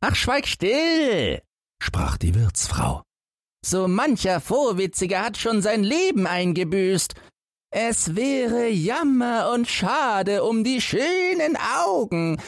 Ach, 0.00 0.14
schweig 0.14 0.46
still, 0.46 1.42
sprach 1.82 2.16
die 2.16 2.34
Wirtsfrau. 2.34 3.02
So 3.64 3.88
mancher 3.88 4.40
Vorwitziger 4.40 5.22
hat 5.22 5.36
schon 5.36 5.60
sein 5.60 5.84
Leben 5.84 6.26
eingebüßt. 6.26 7.14
Es 7.72 8.16
wäre 8.16 8.68
Jammer 8.68 9.52
und 9.52 9.68
Schade 9.68 10.42
um 10.44 10.64
die 10.64 10.80
schönen 10.80 11.56
Augen, 11.86 12.40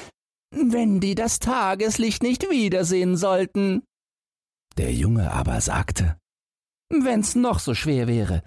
wenn 0.51 1.01
die 1.01 1.15
das 1.15 1.39
Tageslicht 1.39 2.23
nicht 2.23 2.49
wiedersehen 2.51 3.17
sollten. 3.17 3.83
Der 4.79 4.93
Junge 4.93 5.33
aber 5.33 5.61
sagte, 5.61 6.17
Wenn's 6.89 7.35
noch 7.35 7.59
so 7.59 7.75
schwer 7.75 8.07
wäre. 8.07 8.43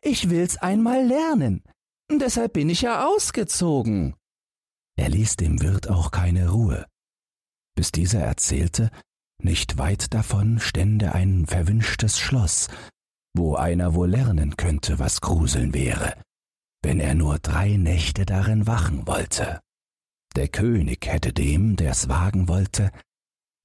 Ich 0.00 0.30
will's 0.30 0.56
einmal 0.56 1.04
lernen, 1.06 1.62
deshalb 2.10 2.54
bin 2.54 2.68
ich 2.70 2.82
ja 2.82 3.06
ausgezogen. 3.06 4.16
Er 4.96 5.08
ließ 5.08 5.36
dem 5.36 5.60
Wirt 5.62 5.88
auch 5.88 6.10
keine 6.10 6.50
Ruhe, 6.50 6.86
bis 7.74 7.92
dieser 7.92 8.20
erzählte, 8.20 8.90
nicht 9.42 9.78
weit 9.78 10.14
davon 10.14 10.60
stände 10.60 11.14
ein 11.14 11.46
verwünschtes 11.46 12.18
Schloss, 12.18 12.68
wo 13.34 13.56
einer 13.56 13.94
wohl 13.94 14.10
lernen 14.10 14.56
könnte, 14.56 14.98
was 14.98 15.20
Gruseln 15.20 15.74
wäre, 15.74 16.14
wenn 16.82 17.00
er 17.00 17.14
nur 17.14 17.38
drei 17.38 17.76
Nächte 17.76 18.26
darin 18.26 18.66
wachen 18.66 19.06
wollte. 19.06 19.60
Der 20.36 20.48
König 20.48 21.06
hätte 21.06 21.32
dem, 21.32 21.76
der's 21.76 22.08
wagen 22.08 22.48
wollte, 22.48 22.90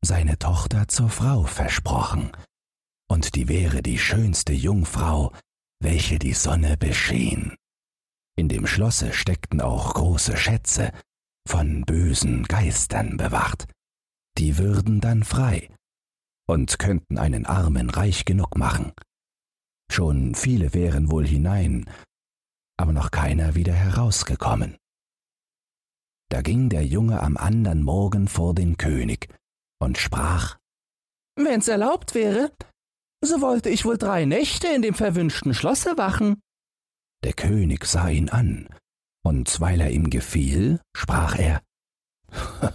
seine 0.01 0.38
Tochter 0.39 0.88
zur 0.88 1.10
Frau 1.10 1.43
versprochen, 1.43 2.31
und 3.10 3.36
die 3.36 3.48
wäre 3.48 3.81
die 3.81 4.00
schönste 4.00 4.53
Jungfrau, 4.53 5.34
welche 5.79 6.19
die 6.19 6.34
Sonne 6.34 6.77
beschien. 6.77 7.55
In 8.36 8.50
dem 8.50 8.67
Schlosse 8.67 9.13
steckten 9.13 9.62
auch 9.62 9.93
große 9.93 10.38
Schätze, 10.38 10.91
von 11.48 11.84
bösen 11.84 12.44
Geistern 12.44 13.18
bewacht. 13.18 13.68
Die 14.38 14.58
würden 14.58 15.01
dann 15.01 15.24
frei 15.24 15.70
und 16.48 16.80
könnten 16.80 17.18
einen 17.18 17.46
Armen 17.46 17.89
reich 17.89 18.25
genug 18.25 18.58
machen. 18.58 18.94
Schon 19.92 20.36
viele 20.36 20.74
wären 20.74 21.10
wohl 21.10 21.25
hinein, 21.25 21.89
aber 22.77 22.92
noch 22.92 23.12
keiner 23.12 23.56
wieder 23.56 23.74
herausgekommen. 23.74 24.77
Da 26.30 26.42
ging 26.42 26.70
der 26.70 26.86
Junge 26.86 27.22
am 27.22 27.38
andern 27.38 27.84
Morgen 27.84 28.27
vor 28.27 28.54
den 28.54 28.77
König 28.77 29.34
und 29.80 29.98
sprach 29.98 30.58
Wenn's 31.36 31.68
erlaubt 31.68 32.16
wäre, 32.16 32.51
so 33.24 33.42
wollte 33.42 33.70
ich 33.70 33.86
wohl 33.86 33.98
drei 33.98 34.25
Nächte 34.25 34.68
in 34.68 34.82
dem 34.82 34.94
verwünschten 34.94 35.54
Schlosse 35.54 35.98
wachen. 35.98 36.42
Der 37.24 37.34
König 37.34 37.86
sah 37.86 38.10
ihn 38.10 38.30
an, 38.30 38.68
und 39.27 39.60
weil 39.60 39.81
er 39.81 39.91
ihm 39.91 40.10
gefiel, 40.10 40.79
sprach 40.96 41.38
er 41.38 41.62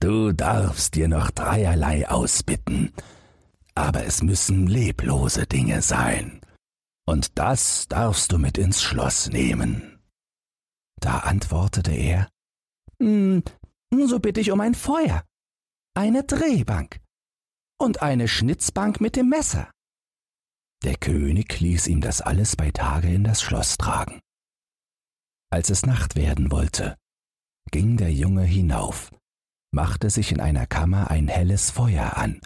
Du 0.00 0.32
darfst 0.32 0.94
dir 0.94 1.08
noch 1.08 1.30
dreierlei 1.30 2.08
ausbitten, 2.08 2.94
aber 3.74 4.06
es 4.06 4.22
müssen 4.22 4.66
leblose 4.66 5.46
Dinge 5.46 5.82
sein, 5.82 6.40
und 7.06 7.38
das 7.38 7.86
darfst 7.88 8.32
du 8.32 8.38
mit 8.38 8.56
ins 8.56 8.80
Schloss 8.80 9.28
nehmen. 9.28 9.98
Da 11.00 11.18
antwortete 11.18 11.92
er 11.92 12.28
hm, 12.98 13.42
So 14.06 14.18
bitte 14.18 14.40
ich 14.40 14.52
um 14.52 14.60
ein 14.62 14.74
Feuer, 14.74 15.22
eine 15.94 16.24
Drehbank 16.24 17.00
und 17.78 18.00
eine 18.00 18.28
Schnitzbank 18.28 19.02
mit 19.02 19.14
dem 19.16 19.28
Messer. 19.28 19.70
Der 20.82 20.96
König 20.96 21.60
ließ 21.60 21.86
ihm 21.88 22.00
das 22.00 22.22
alles 22.22 22.56
bei 22.56 22.70
Tage 22.70 23.12
in 23.12 23.24
das 23.24 23.42
Schloss 23.42 23.76
tragen. 23.76 24.22
Als 25.52 25.68
es 25.68 25.84
Nacht 25.84 26.14
werden 26.14 26.52
wollte, 26.52 26.96
ging 27.72 27.96
der 27.96 28.12
Junge 28.12 28.44
hinauf, 28.44 29.10
machte 29.72 30.08
sich 30.08 30.30
in 30.30 30.40
einer 30.40 30.66
Kammer 30.66 31.10
ein 31.10 31.26
helles 31.26 31.70
Feuer 31.70 32.16
an, 32.16 32.40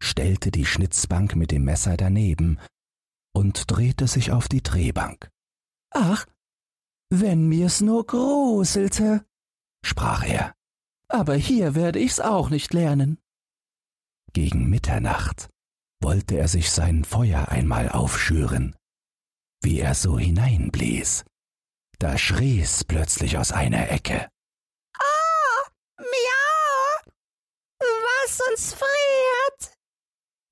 stellte 0.00 0.52
die 0.52 0.64
Schnitzbank 0.64 1.34
mit 1.34 1.50
dem 1.50 1.64
Messer 1.64 1.96
daneben 1.96 2.58
und 3.34 3.70
drehte 3.70 4.06
sich 4.06 4.30
auf 4.30 4.48
die 4.48 4.62
Drehbank. 4.62 5.28
Ach, 5.90 6.26
wenn 7.10 7.48
mir's 7.48 7.80
nur 7.80 8.06
gruselte, 8.06 9.24
sprach 9.84 10.24
er. 10.24 10.54
Aber 11.08 11.34
hier 11.34 11.74
werde 11.74 11.98
ich's 11.98 12.20
auch 12.20 12.50
nicht 12.50 12.74
lernen. 12.74 13.18
Gegen 14.32 14.68
Mitternacht 14.68 15.48
wollte 16.02 16.36
er 16.36 16.48
sich 16.48 16.70
sein 16.70 17.04
Feuer 17.04 17.48
einmal 17.48 17.88
aufschüren, 17.88 18.76
wie 19.62 19.80
er 19.80 19.94
so 19.94 20.18
hineinblies. 20.18 21.24
Da 21.98 22.18
schrie's 22.18 22.84
plötzlich 22.84 23.38
aus 23.38 23.52
einer 23.52 23.90
Ecke. 23.90 24.28
Oh, 24.98 25.68
miau! 25.98 27.12
Was 27.78 28.40
uns 28.50 28.74
friert! 28.74 29.76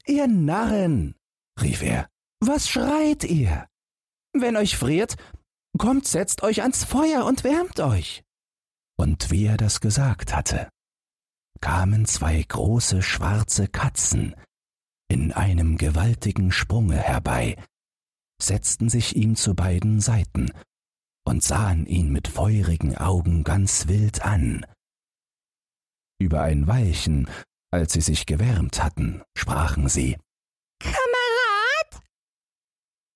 Ihr 0.07 0.27
Narren, 0.27 1.15
rief 1.61 1.83
er, 1.83 2.09
was 2.41 2.69
schreit 2.69 3.25
ihr? 3.25 3.67
Wenn 4.33 4.57
euch 4.57 4.77
friert, 4.77 5.17
kommt, 5.79 6.07
setzt 6.07 6.43
euch 6.43 6.63
ans 6.63 6.85
Feuer 6.85 7.25
und 7.25 7.45
wärmt 7.45 7.81
euch. 7.81 8.23
Und 8.97 9.31
wie 9.31 9.47
er 9.47 9.57
das 9.57 9.81
gesagt 9.81 10.35
hatte, 10.35 10.69
kamen 11.61 12.07
zwei 12.07 12.43
große 12.43 13.03
schwarze 13.03 13.69
Katzen 13.69 14.35
in 15.09 15.33
einem 15.33 15.77
gewaltigen 15.79 16.53
Sprunge 16.53 16.97
herbei, 16.97 17.57
setzten 18.41 18.89
sich 18.89 19.17
ihm 19.17 19.37
zu 19.37 19.55
beiden 19.55 20.01
Seiten 20.01 20.51
und 21.25 21.43
sahen 21.43 21.87
ihn 21.87 22.13
mit 22.13 22.29
feurigen 22.29 22.97
Augen 22.97 23.45
ganz 23.45 23.89
wild 23.89 24.25
an. 24.25 24.65
Über 26.21 26.43
ein 26.43 26.67
Weilchen, 26.67 27.29
als 27.73 27.93
sie 27.93 28.01
sich 28.01 28.27
gewärmt 28.27 28.83
hatten, 28.83 29.23
sprachen 29.37 29.89
sie 29.89 30.17
Kamerad, 30.81 32.03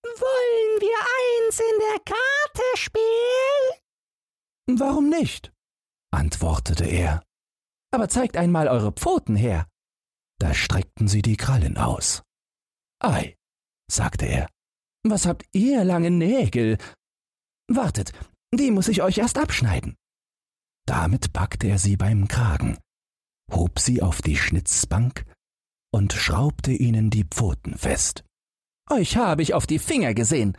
wollen 0.02 0.80
wir 0.80 0.98
eins 1.18 1.60
in 1.60 1.78
der 1.78 2.00
Karte 2.04 2.62
spielen? 2.74 4.78
Warum 4.80 5.08
nicht? 5.08 5.52
antwortete 6.10 6.84
er. 6.84 7.22
Aber 7.90 8.08
zeigt 8.08 8.36
einmal 8.36 8.68
eure 8.68 8.92
Pfoten 8.92 9.36
her. 9.36 9.66
Da 10.38 10.54
streckten 10.54 11.08
sie 11.08 11.22
die 11.22 11.36
Krallen 11.36 11.78
aus. 11.78 12.22
Ei, 13.00 13.36
sagte 13.90 14.26
er, 14.26 14.48
was 15.04 15.26
habt 15.26 15.44
ihr 15.52 15.84
lange 15.84 16.10
Nägel? 16.10 16.78
Wartet, 17.68 18.12
die 18.52 18.70
muss 18.70 18.88
ich 18.88 19.02
euch 19.02 19.18
erst 19.18 19.38
abschneiden. 19.38 19.94
Damit 20.86 21.32
packte 21.32 21.68
er 21.68 21.78
sie 21.78 21.96
beim 21.96 22.28
Kragen, 22.28 22.78
hob 23.52 23.78
sie 23.78 24.02
auf 24.02 24.22
die 24.22 24.36
Schnitzbank 24.36 25.24
und 25.92 26.12
schraubte 26.14 26.72
ihnen 26.72 27.10
die 27.10 27.24
Pfoten 27.24 27.76
fest. 27.76 28.24
Euch 28.90 29.16
habe 29.16 29.42
ich 29.42 29.52
auf 29.52 29.66
die 29.66 29.78
Finger 29.78 30.14
gesehen, 30.14 30.56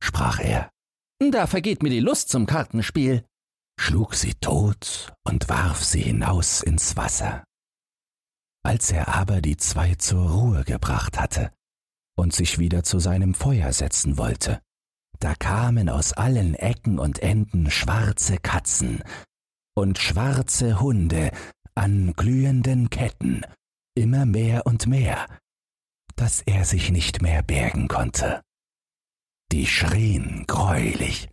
sprach 0.00 0.38
er. 0.38 0.70
Da 1.18 1.46
vergeht 1.46 1.82
mir 1.82 1.90
die 1.90 2.00
Lust 2.00 2.28
zum 2.28 2.46
Kartenspiel, 2.46 3.24
schlug 3.78 4.14
sie 4.14 4.34
tot 4.34 5.12
und 5.24 5.48
warf 5.48 5.82
sie 5.82 6.02
hinaus 6.02 6.62
ins 6.62 6.96
Wasser. 6.96 7.44
Als 8.64 8.92
er 8.92 9.08
aber 9.08 9.40
die 9.40 9.56
zwei 9.56 9.96
zur 9.96 10.30
Ruhe 10.30 10.64
gebracht 10.64 11.18
hatte 11.18 11.52
und 12.16 12.32
sich 12.32 12.58
wieder 12.58 12.84
zu 12.84 13.00
seinem 13.00 13.34
Feuer 13.34 13.72
setzen 13.72 14.16
wollte, 14.18 14.60
da 15.22 15.34
kamen 15.36 15.88
aus 15.88 16.12
allen 16.12 16.54
Ecken 16.54 16.98
und 16.98 17.20
Enden 17.20 17.70
schwarze 17.70 18.38
Katzen 18.38 19.04
und 19.74 19.98
schwarze 19.98 20.80
Hunde 20.80 21.30
an 21.76 22.12
glühenden 22.14 22.90
Ketten, 22.90 23.42
immer 23.94 24.26
mehr 24.26 24.66
und 24.66 24.88
mehr, 24.88 25.26
dass 26.16 26.40
er 26.42 26.64
sich 26.64 26.90
nicht 26.90 27.22
mehr 27.22 27.42
bergen 27.42 27.86
konnte. 27.86 28.42
Die 29.52 29.66
schrien 29.66 30.44
greulich, 30.48 31.30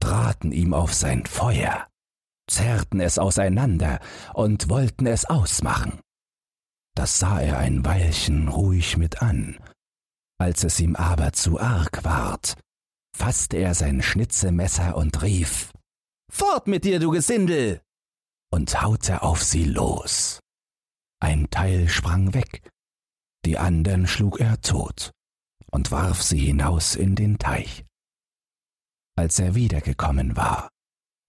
traten 0.00 0.50
ihm 0.50 0.74
auf 0.74 0.92
sein 0.92 1.24
Feuer, 1.24 1.86
zerrten 2.50 2.98
es 3.00 3.18
auseinander 3.18 4.00
und 4.34 4.68
wollten 4.68 5.06
es 5.06 5.26
ausmachen. 5.26 6.00
Das 6.96 7.20
sah 7.20 7.40
er 7.40 7.58
ein 7.58 7.84
Weilchen 7.84 8.48
ruhig 8.48 8.96
mit 8.96 9.22
an. 9.22 9.60
Als 10.40 10.64
es 10.64 10.80
ihm 10.80 10.96
aber 10.96 11.32
zu 11.32 11.60
arg 11.60 12.02
ward, 12.02 12.56
fasste 13.18 13.56
er 13.56 13.74
sein 13.74 14.00
Schnitzemesser 14.00 14.96
und 14.96 15.22
rief 15.22 15.72
Fort 16.30 16.68
mit 16.68 16.84
dir, 16.84 17.00
du 17.00 17.10
Gesindel! 17.10 17.82
und 18.50 18.80
haute 18.80 19.22
auf 19.22 19.42
sie 19.42 19.64
los. 19.64 20.40
Ein 21.20 21.50
Teil 21.50 21.88
sprang 21.88 22.32
weg, 22.32 22.70
die 23.44 23.58
andern 23.58 24.06
schlug 24.06 24.40
er 24.40 24.60
tot 24.60 25.10
und 25.70 25.90
warf 25.90 26.22
sie 26.22 26.38
hinaus 26.38 26.94
in 26.94 27.16
den 27.16 27.38
Teich. 27.38 27.84
Als 29.16 29.38
er 29.38 29.54
wiedergekommen 29.54 30.36
war, 30.36 30.70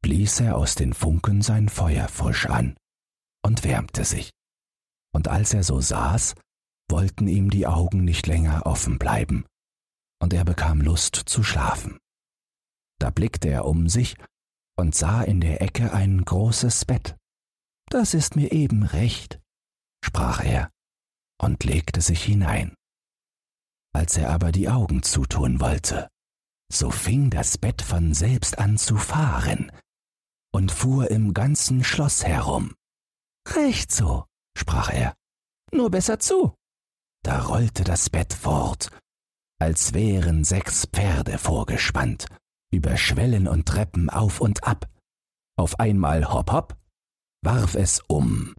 blies 0.01 0.39
er 0.39 0.55
aus 0.55 0.75
den 0.75 0.93
Funken 0.93 1.41
sein 1.41 1.69
Feuer 1.69 2.07
frisch 2.07 2.45
an 2.45 2.77
und 3.43 3.63
wärmte 3.63 4.05
sich. 4.05 4.29
Und 5.11 5.27
als 5.27 5.53
er 5.53 5.63
so 5.63 5.81
saß, 5.81 6.35
wollten 6.89 7.27
ihm 7.27 7.49
die 7.49 7.67
Augen 7.67 8.05
nicht 8.05 8.27
länger 8.27 8.65
offen 8.65 8.99
bleiben, 8.99 9.45
und 10.21 10.33
er 10.33 10.45
bekam 10.45 10.81
Lust 10.81 11.15
zu 11.15 11.43
schlafen. 11.43 11.97
Da 12.99 13.09
blickte 13.09 13.49
er 13.49 13.65
um 13.65 13.87
sich 13.89 14.15
und 14.77 14.95
sah 14.95 15.21
in 15.23 15.41
der 15.41 15.61
Ecke 15.61 15.93
ein 15.93 16.23
großes 16.23 16.85
Bett. 16.85 17.15
Das 17.89 18.13
ist 18.13 18.35
mir 18.35 18.51
eben 18.51 18.83
recht, 18.83 19.39
sprach 20.03 20.43
er 20.43 20.69
und 21.41 21.63
legte 21.63 22.01
sich 22.01 22.23
hinein. 22.23 22.75
Als 23.93 24.17
er 24.17 24.29
aber 24.29 24.51
die 24.51 24.69
Augen 24.69 25.01
zutun 25.01 25.59
wollte, 25.59 26.09
so 26.71 26.91
fing 26.91 27.29
das 27.29 27.57
Bett 27.57 27.81
von 27.81 28.13
selbst 28.13 28.59
an 28.59 28.77
zu 28.77 28.97
fahren 28.97 29.71
und 30.53 30.71
fuhr 30.71 31.09
im 31.09 31.33
ganzen 31.33 31.83
Schloss 31.83 32.23
herum. 32.23 32.75
Recht 33.47 33.91
so, 33.91 34.25
sprach 34.55 34.89
er, 34.89 35.15
nur 35.71 35.89
besser 35.89 36.19
zu. 36.19 36.53
Da 37.23 37.41
rollte 37.41 37.83
das 37.83 38.09
Bett 38.09 38.33
fort, 38.33 38.91
als 39.59 39.93
wären 39.93 40.43
sechs 40.43 40.85
Pferde 40.85 41.37
vorgespannt, 41.37 42.27
über 42.71 42.97
Schwellen 42.97 43.47
und 43.47 43.67
Treppen 43.67 44.09
auf 44.09 44.41
und 44.41 44.63
ab. 44.63 44.89
Auf 45.57 45.79
einmal 45.79 46.31
hopp 46.31 46.51
hopp, 46.51 46.77
warf 47.43 47.75
es 47.75 48.01
um, 48.07 48.55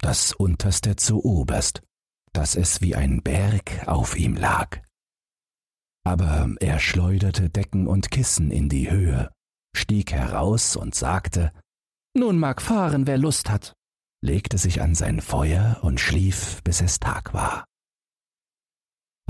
das 0.00 0.32
unterste 0.32 0.96
zu 0.96 1.24
oberst, 1.24 1.82
dass 2.32 2.54
es 2.54 2.80
wie 2.80 2.94
ein 2.94 3.22
Berg 3.22 3.88
auf 3.88 4.16
ihm 4.16 4.36
lag 4.36 4.80
aber 6.04 6.50
er 6.60 6.78
schleuderte 6.78 7.50
Decken 7.50 7.86
und 7.86 8.10
Kissen 8.10 8.50
in 8.50 8.68
die 8.68 8.90
Höhe, 8.90 9.30
stieg 9.76 10.12
heraus 10.12 10.76
und 10.76 10.94
sagte 10.94 11.52
Nun 12.16 12.38
mag 12.38 12.62
fahren, 12.62 13.06
wer 13.06 13.18
Lust 13.18 13.50
hat, 13.50 13.74
legte 14.22 14.58
sich 14.58 14.80
an 14.80 14.94
sein 14.94 15.20
Feuer 15.20 15.78
und 15.82 16.00
schlief, 16.00 16.62
bis 16.64 16.80
es 16.80 17.00
Tag 17.00 17.34
war. 17.34 17.64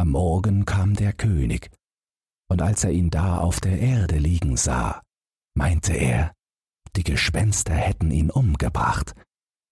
Am 0.00 0.12
Morgen 0.12 0.64
kam 0.64 0.94
der 0.94 1.12
König, 1.12 1.70
und 2.50 2.62
als 2.62 2.84
er 2.84 2.90
ihn 2.90 3.10
da 3.10 3.36
auf 3.36 3.60
der 3.60 3.78
Erde 3.78 4.16
liegen 4.16 4.56
sah, 4.56 5.02
meinte 5.54 5.92
er, 5.92 6.34
die 6.96 7.04
Gespenster 7.04 7.74
hätten 7.74 8.10
ihn 8.10 8.30
umgebracht, 8.30 9.12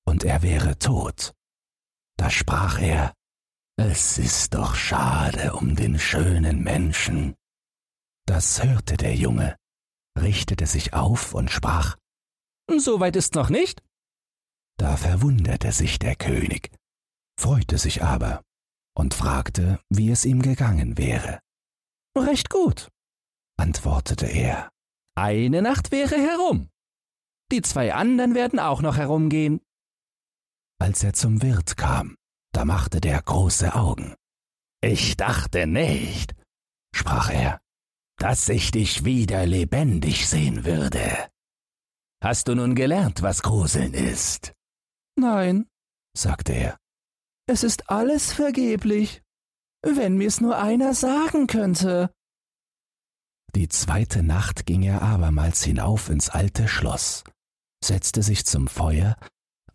und 0.07 0.25
er 0.25 0.43
wäre 0.43 0.79
tot. 0.79 1.33
Da 2.19 2.29
sprach 2.29 2.79
er 2.79 3.15
es 3.79 4.19
ist 4.19 4.53
doch 4.53 4.75
schade 4.75 5.55
um 5.55 5.75
den 5.75 5.99
schönen 5.99 6.63
Menschen. 6.63 7.35
Das 8.27 8.63
hörte 8.63 8.99
der 8.99 9.15
Junge, 9.15 9.57
richtete 10.21 10.67
sich 10.67 10.93
auf 10.93 11.33
und 11.33 11.51
sprach 11.51 11.97
So 12.77 13.01
weit 13.01 13.17
ist's 13.17 13.35
noch 13.35 13.49
nicht? 13.49 13.83
Da 14.77 14.99
verwunderte 14.99 15.73
sich 15.73 15.99
der 15.99 16.17
König, 16.17 16.71
freute 17.41 17.79
sich 17.79 18.03
aber 18.03 18.43
und 18.99 19.15
fragte, 19.15 19.81
wie 19.89 20.11
es 20.11 20.25
ihm 20.25 20.43
gegangen 20.43 20.99
wäre. 20.99 21.41
Recht 22.17 22.51
gut, 22.51 22.89
antwortete 23.57 24.27
er. 24.27 24.71
Eine 25.17 25.63
Nacht 25.63 25.93
wäre 25.93 26.17
herum. 26.17 26.69
Die 27.53 27.63
zwei 27.63 27.95
anderen 27.95 28.35
werden 28.35 28.59
auch 28.59 28.83
noch 28.83 28.97
herumgehen. 28.97 29.61
Als 30.81 31.03
er 31.05 31.13
zum 31.13 31.43
Wirt 31.43 31.77
kam, 31.77 32.17
da 32.53 32.65
machte 32.65 33.01
der 33.01 33.23
große 33.23 33.75
Augen. 33.75 34.15
Ich 34.81 35.17
dachte 35.17 35.67
nicht, 35.67 36.35
sprach 36.95 37.31
er, 37.31 37.61
dass 38.19 38.49
ich 38.49 38.73
dich 38.73 39.05
wieder 39.05 39.47
lebendig 39.47 40.29
sehen 40.29 40.65
würde. 40.65 41.29
Hast 42.23 42.49
du 42.49 42.55
nun 42.57 42.75
gelernt, 42.75 43.23
was 43.23 43.43
Gruseln 43.43 43.95
ist? 43.95 44.53
Nein, 45.17 45.69
sagte 46.17 46.53
er. 46.53 46.79
Es 47.49 47.65
ist 47.65 47.91
alles 47.91 48.33
vergeblich. 48.33 49.23
Wenn 49.83 50.17
mir's 50.17 50.41
nur 50.41 50.59
einer 50.59 50.95
sagen 50.95 51.47
könnte. 51.49 52.13
Die 53.55 53.69
zweite 53.69 54.23
Nacht 54.23 54.67
ging 54.67 54.83
er 54.83 55.03
abermals 55.03 55.65
hinauf 55.65 56.09
ins 56.11 56.29
alte 56.29 56.69
Schloss, 56.69 57.25
setzte 57.83 58.23
sich 58.23 58.45
zum 58.45 58.69
Feuer 58.69 59.17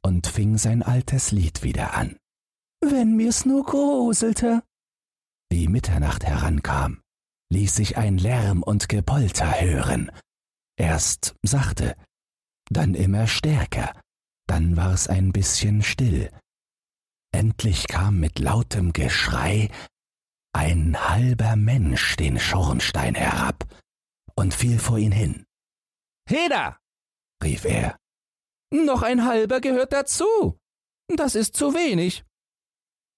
und 0.01 0.27
fing 0.27 0.57
sein 0.57 0.83
altes 0.83 1.31
Lied 1.31 1.63
wieder 1.63 1.95
an 1.95 2.17
wenn 2.91 3.15
mir's 3.15 3.45
nur 3.45 3.63
gruselte. 3.63 4.63
Wie 5.49 5.67
Mitternacht 5.67 6.23
herankam, 6.25 7.01
ließ 7.51 7.75
sich 7.75 7.97
ein 7.97 8.17
Lärm 8.17 8.63
und 8.63 8.89
Gepolter 8.89 9.61
hören. 9.61 10.11
Erst 10.77 11.35
sachte, 11.43 11.95
dann 12.69 12.95
immer 12.95 13.27
stärker, 13.27 13.93
dann 14.47 14.75
war's 14.75 15.07
ein 15.07 15.31
bisschen 15.31 15.83
still. 15.83 16.29
Endlich 17.33 17.87
kam 17.87 18.19
mit 18.19 18.39
lautem 18.39 18.93
Geschrei 18.93 19.69
ein 20.53 20.95
halber 21.09 21.55
Mensch 21.55 22.15
den 22.15 22.39
Schornstein 22.39 23.15
herab 23.15 23.65
und 24.35 24.53
fiel 24.53 24.79
vor 24.79 24.97
ihn 24.97 25.11
hin. 25.11 25.45
Heda! 26.29 26.77
rief 27.43 27.65
er. 27.65 27.97
Noch 28.71 29.01
ein 29.01 29.25
halber 29.25 29.61
gehört 29.61 29.93
dazu. 29.93 30.57
Das 31.07 31.35
ist 31.35 31.57
zu 31.57 31.73
wenig. 31.73 32.23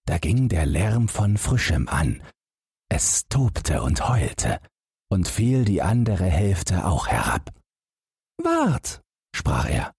Da 0.06 0.18
ging 0.18 0.50
der 0.50 0.66
Lärm 0.66 1.08
von 1.08 1.38
Frischem 1.38 1.88
an. 1.88 2.24
Es 2.90 3.28
tobte 3.28 3.82
und 3.82 4.08
heulte, 4.08 4.60
und 5.10 5.28
fiel 5.28 5.66
die 5.66 5.82
andere 5.82 6.26
Hälfte 6.26 6.86
auch 6.86 7.08
herab. 7.08 7.52
Wart, 8.38 9.02
sprach 9.36 9.68
er, 9.68 9.94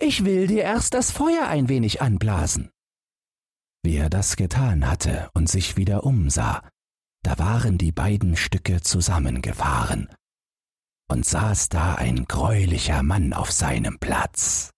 ich 0.00 0.24
will 0.24 0.46
dir 0.46 0.62
erst 0.62 0.94
das 0.94 1.10
Feuer 1.10 1.46
ein 1.46 1.68
wenig 1.68 2.02
anblasen. 2.02 2.70
Wie 3.84 3.96
er 3.96 4.08
das 4.08 4.36
getan 4.36 4.88
hatte 4.88 5.30
und 5.34 5.48
sich 5.48 5.76
wieder 5.76 6.04
umsah, 6.04 6.66
da 7.22 7.38
waren 7.38 7.76
die 7.76 7.92
beiden 7.92 8.34
Stücke 8.36 8.80
zusammengefahren, 8.80 10.08
und 11.10 11.26
saß 11.26 11.68
da 11.68 11.94
ein 11.94 12.24
greulicher 12.24 13.02
Mann 13.02 13.32
auf 13.32 13.52
seinem 13.52 13.98
Platz. 13.98 14.70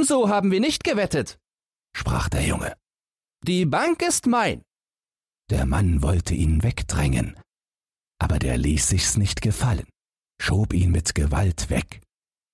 So 0.00 0.28
haben 0.28 0.50
wir 0.50 0.60
nicht 0.60 0.84
gewettet, 0.84 1.38
sprach 1.96 2.28
der 2.28 2.42
Junge. 2.46 2.76
Die 3.44 3.66
Bank 3.66 4.02
ist 4.02 4.26
mein. 4.26 4.62
Der 5.50 5.66
Mann 5.66 6.02
wollte 6.02 6.34
ihn 6.34 6.62
wegdrängen, 6.62 7.38
aber 8.18 8.38
der 8.38 8.56
ließ 8.56 8.88
sich's 8.88 9.16
nicht 9.16 9.42
gefallen, 9.42 9.86
schob 10.40 10.72
ihn 10.72 10.90
mit 10.90 11.14
Gewalt 11.14 11.70
weg 11.70 12.00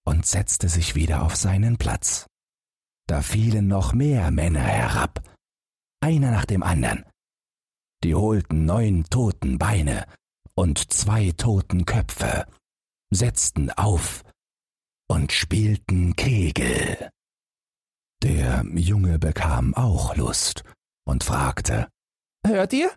und 0.04 0.26
setzte 0.26 0.68
sich 0.68 0.94
wieder 0.94 1.22
auf 1.22 1.36
seinen 1.36 1.76
Platz. 1.76 2.26
Da 3.06 3.22
fielen 3.22 3.68
noch 3.68 3.92
mehr 3.92 4.30
Männer 4.30 4.60
herab, 4.62 5.22
einer 6.00 6.30
nach 6.30 6.44
dem 6.46 6.62
andern. 6.62 7.04
Die 8.02 8.14
holten 8.14 8.64
neun 8.64 9.04
toten 9.04 9.58
Beine 9.58 10.06
und 10.54 10.92
zwei 10.92 11.32
toten 11.32 11.84
Köpfe, 11.84 12.46
setzten 13.10 13.70
auf 13.70 14.22
und 15.08 15.32
spielten 15.32 16.16
Kegel. 16.16 17.10
Der 18.22 18.64
Junge 18.74 19.18
bekam 19.18 19.74
auch 19.74 20.16
Lust 20.16 20.62
und 21.06 21.24
fragte, 21.24 21.88
Hört 22.46 22.72
ihr? 22.72 22.90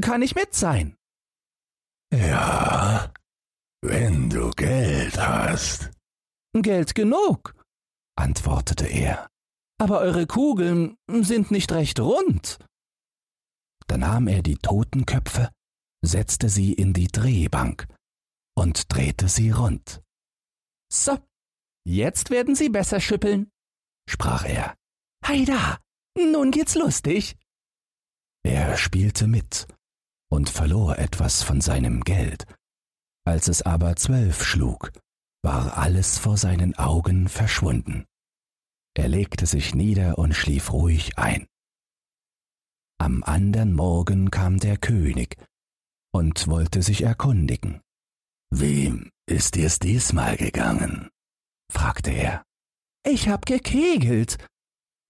Kann 0.00 0.22
ich 0.22 0.34
mit 0.34 0.54
sein? 0.54 0.96
Ja, 2.12 3.12
wenn 3.82 4.30
du 4.30 4.50
Geld 4.50 5.18
hast. 5.18 5.90
Geld 6.52 6.94
genug, 6.94 7.54
antwortete 8.16 8.86
er. 8.86 9.29
Aber 9.80 10.00
eure 10.00 10.26
Kugeln 10.26 10.98
sind 11.08 11.50
nicht 11.50 11.72
recht 11.72 11.98
rund. 12.00 12.58
Da 13.86 13.96
nahm 13.96 14.28
er 14.28 14.42
die 14.42 14.58
Totenköpfe, 14.58 15.50
setzte 16.04 16.50
sie 16.50 16.74
in 16.74 16.92
die 16.92 17.08
Drehbank 17.08 17.88
und 18.54 18.92
drehte 18.92 19.28
sie 19.28 19.50
rund. 19.50 20.02
So, 20.92 21.18
jetzt 21.86 22.28
werden 22.28 22.54
sie 22.54 22.68
besser 22.68 23.00
schüppeln, 23.00 23.50
sprach 24.06 24.44
er. 24.44 24.76
Heida, 25.26 25.78
nun 26.14 26.50
geht's 26.50 26.74
lustig. 26.74 27.38
Er 28.42 28.76
spielte 28.76 29.26
mit 29.26 29.66
und 30.30 30.50
verlor 30.50 30.98
etwas 30.98 31.42
von 31.42 31.62
seinem 31.62 32.02
Geld. 32.02 32.44
Als 33.24 33.48
es 33.48 33.62
aber 33.62 33.96
zwölf 33.96 34.44
schlug, 34.44 34.92
war 35.42 35.78
alles 35.78 36.18
vor 36.18 36.36
seinen 36.36 36.74
Augen 36.76 37.28
verschwunden. 37.28 38.04
Er 38.94 39.08
legte 39.08 39.46
sich 39.46 39.74
nieder 39.74 40.18
und 40.18 40.34
schlief 40.34 40.72
ruhig 40.72 41.16
ein. 41.18 41.46
Am 42.98 43.22
andern 43.22 43.72
Morgen 43.72 44.30
kam 44.30 44.58
der 44.58 44.76
König 44.76 45.36
und 46.12 46.48
wollte 46.48 46.82
sich 46.82 47.02
erkundigen. 47.02 47.80
Wem 48.50 49.10
ist 49.26 49.54
dir's 49.54 49.78
diesmal 49.78 50.36
gegangen? 50.36 51.08
fragte 51.72 52.10
er. 52.10 52.44
Ich 53.06 53.28
hab 53.28 53.46
gekegelt, 53.46 54.36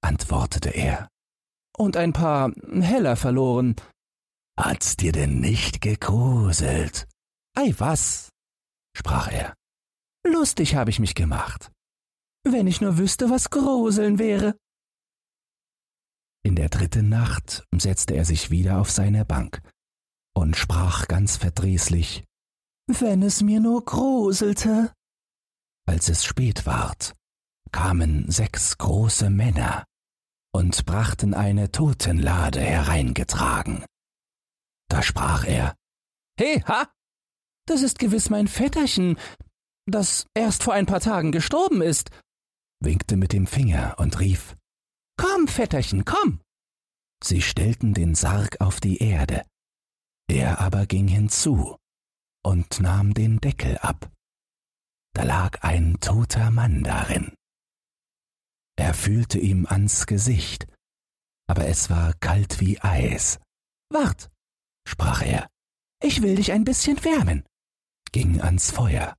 antwortete 0.03 0.71
er. 0.71 1.09
Und 1.77 1.97
ein 1.97 2.12
paar 2.12 2.53
Heller 2.71 3.16
verloren. 3.16 3.75
Hat's 4.59 4.97
dir 4.97 5.12
denn 5.12 5.40
nicht 5.40 5.81
gegruselt? 5.81 7.09
Ei 7.57 7.75
was, 7.79 8.29
sprach 8.97 9.33
er. 9.33 9.55
Lustig 10.25 10.75
habe 10.75 10.90
ich 10.90 11.01
mich 11.01 11.14
gemacht. 11.14 11.73
Wenn 12.44 12.66
ich 12.66 12.81
nur 12.81 12.96
wüsste, 12.98 13.29
was 13.31 13.50
Gruseln 13.50 14.18
wäre. 14.18 14.57
In 16.42 16.57
der 16.57 16.70
dritten 16.70 17.09
Nacht 17.09 17.66
setzte 17.76 18.14
er 18.14 18.24
sich 18.24 18.50
wieder 18.50 18.81
auf 18.81 18.90
seine 18.90 19.24
Bank 19.24 19.61
und 20.35 20.57
sprach 20.57 21.07
ganz 21.07 21.37
verdrießlich 21.37 22.24
Wenn 22.87 23.22
es 23.22 23.42
mir 23.42 23.61
nur 23.61 23.85
gruselte. 23.85 24.92
Als 25.87 26.09
es 26.09 26.24
spät 26.24 26.64
ward, 26.66 27.14
kamen 27.72 28.31
sechs 28.31 28.79
große 28.79 29.29
Männer 29.29 29.85
und 30.53 30.87
brachten 30.87 31.35
eine 31.35 31.70
Totenlade 31.70 32.61
hereingetragen. 32.61 33.85
Da 34.88 35.03
sprach 35.03 35.44
er 35.44 35.74
He, 36.38 36.62
ha! 36.64 36.90
Das 37.66 37.83
ist 37.83 37.98
gewiss 37.98 38.31
mein 38.31 38.48
Vetterchen, 38.48 39.18
das 39.87 40.26
erst 40.35 40.62
vor 40.62 40.72
ein 40.74 40.87
paar 40.87 41.00
Tagen 41.00 41.33
gestorben 41.33 41.83
ist, 41.83 42.11
winkte 42.81 43.16
mit 43.16 43.33
dem 43.33 43.47
Finger 43.47 43.95
und 43.99 44.19
rief 44.21 44.57
Komm, 45.16 45.49
Vetterchen, 45.49 46.05
komm. 46.05 46.40
Sie 47.23 47.43
stellten 47.43 47.93
den 47.93 48.14
Sarg 48.14 48.61
auf 48.61 48.81
die 48.81 48.99
Erde, 48.99 49.45
er 50.31 50.61
aber 50.61 50.87
ging 50.87 51.07
hinzu 51.07 51.77
und 52.43 52.81
nahm 52.81 53.12
den 53.12 53.38
Deckel 53.40 53.77
ab. 53.79 54.11
Da 55.14 55.25
lag 55.25 55.62
ein 55.62 55.99
toter 56.01 56.51
Mann 56.51 56.83
darin. 56.83 57.35
Er 58.77 58.95
fühlte 58.95 59.38
ihm 59.38 59.66
ans 59.66 60.07
Gesicht, 60.07 60.66
aber 61.49 61.66
es 61.66 61.90
war 61.90 62.14
kalt 62.14 62.61
wie 62.61 62.81
Eis. 62.81 63.38
Wart, 63.93 64.31
sprach 64.88 65.21
er, 65.21 65.49
ich 66.03 66.23
will 66.23 66.37
dich 66.37 66.53
ein 66.53 66.64
bisschen 66.64 67.05
wärmen, 67.05 67.45
ging 68.12 68.40
ans 68.40 68.71
Feuer, 68.71 69.16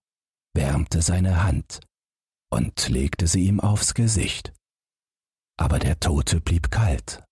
wärmte 0.55 1.01
seine 1.01 1.43
Hand 1.43 1.81
und 2.51 2.89
legte 2.89 3.27
sie 3.27 3.45
ihm 3.47 3.59
aufs 3.59 3.93
Gesicht. 3.93 4.53
Aber 5.57 5.79
der 5.79 5.99
Tote 5.99 6.41
blieb 6.41 6.71
kalt. 6.71 7.23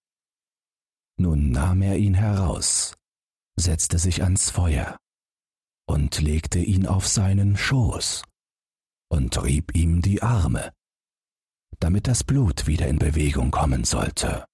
Nun 1.17 1.51
nahm 1.51 1.81
er 1.81 1.97
ihn 1.97 2.13
heraus, 2.13 2.95
setzte 3.59 3.99
sich 3.99 4.23
ans 4.23 4.49
Feuer 4.49 4.97
und 5.87 6.21
legte 6.21 6.59
ihn 6.59 6.85
auf 6.85 7.07
seinen 7.07 7.57
Schoß 7.57 8.23
und 9.11 9.43
rieb 9.43 9.75
ihm 9.75 10.01
die 10.01 10.21
Arme, 10.21 10.71
damit 11.79 12.07
das 12.07 12.23
Blut 12.23 12.67
wieder 12.67 12.87
in 12.87 12.99
Bewegung 12.99 13.51
kommen 13.51 13.83
sollte. 13.83 14.45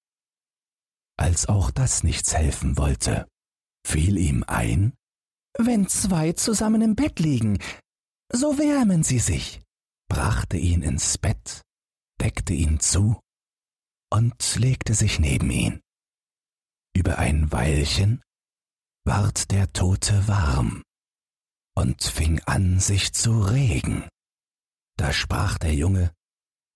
Als 1.17 1.47
auch 1.47 1.71
das 1.71 2.03
nichts 2.03 2.35
helfen 2.35 2.77
wollte, 2.77 3.27
fiel 3.85 4.17
ihm 4.17 4.43
ein, 4.47 4.93
wenn 5.57 5.87
zwei 5.87 6.33
zusammen 6.33 6.81
im 6.81 6.95
Bett 6.95 7.19
liegen, 7.19 7.59
so 8.31 8.57
wärmen 8.57 9.03
sie 9.03 9.19
sich, 9.19 9.61
brachte 10.09 10.57
ihn 10.57 10.81
ins 10.81 11.17
Bett, 11.17 11.61
deckte 12.21 12.53
ihn 12.53 12.79
zu 12.79 13.19
und 14.11 14.55
legte 14.55 14.93
sich 14.93 15.19
neben 15.19 15.49
ihn. 15.49 15.81
Über 16.95 17.17
ein 17.17 17.51
Weilchen 17.51 18.21
ward 19.05 19.51
der 19.51 19.71
Tote 19.73 20.27
warm 20.27 20.81
und 21.75 22.03
fing 22.03 22.41
an, 22.45 22.79
sich 22.79 23.13
zu 23.13 23.41
regen. 23.41 24.07
Da 24.97 25.11
sprach 25.11 25.57
der 25.57 25.73
Junge, 25.73 26.13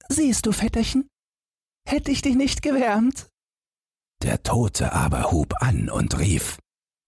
Siehst 0.10 0.46
du, 0.46 0.52
Vetterchen, 0.52 1.08
hätte 1.88 2.12
ich 2.12 2.22
dich 2.22 2.36
nicht 2.36 2.62
gewärmt? 2.62 3.30
Der 4.22 4.44
Tote 4.44 4.92
aber 4.92 5.32
hub 5.32 5.54
an 5.62 5.90
und 5.90 6.18
rief, 6.18 6.60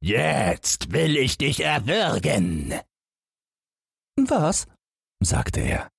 Jetzt 0.04 0.92
will 0.92 1.18
ich 1.18 1.38
dich 1.38 1.60
erwürgen. 1.60 2.74
Was? 4.18 4.68
sagte 5.22 5.60
er. 5.62 5.91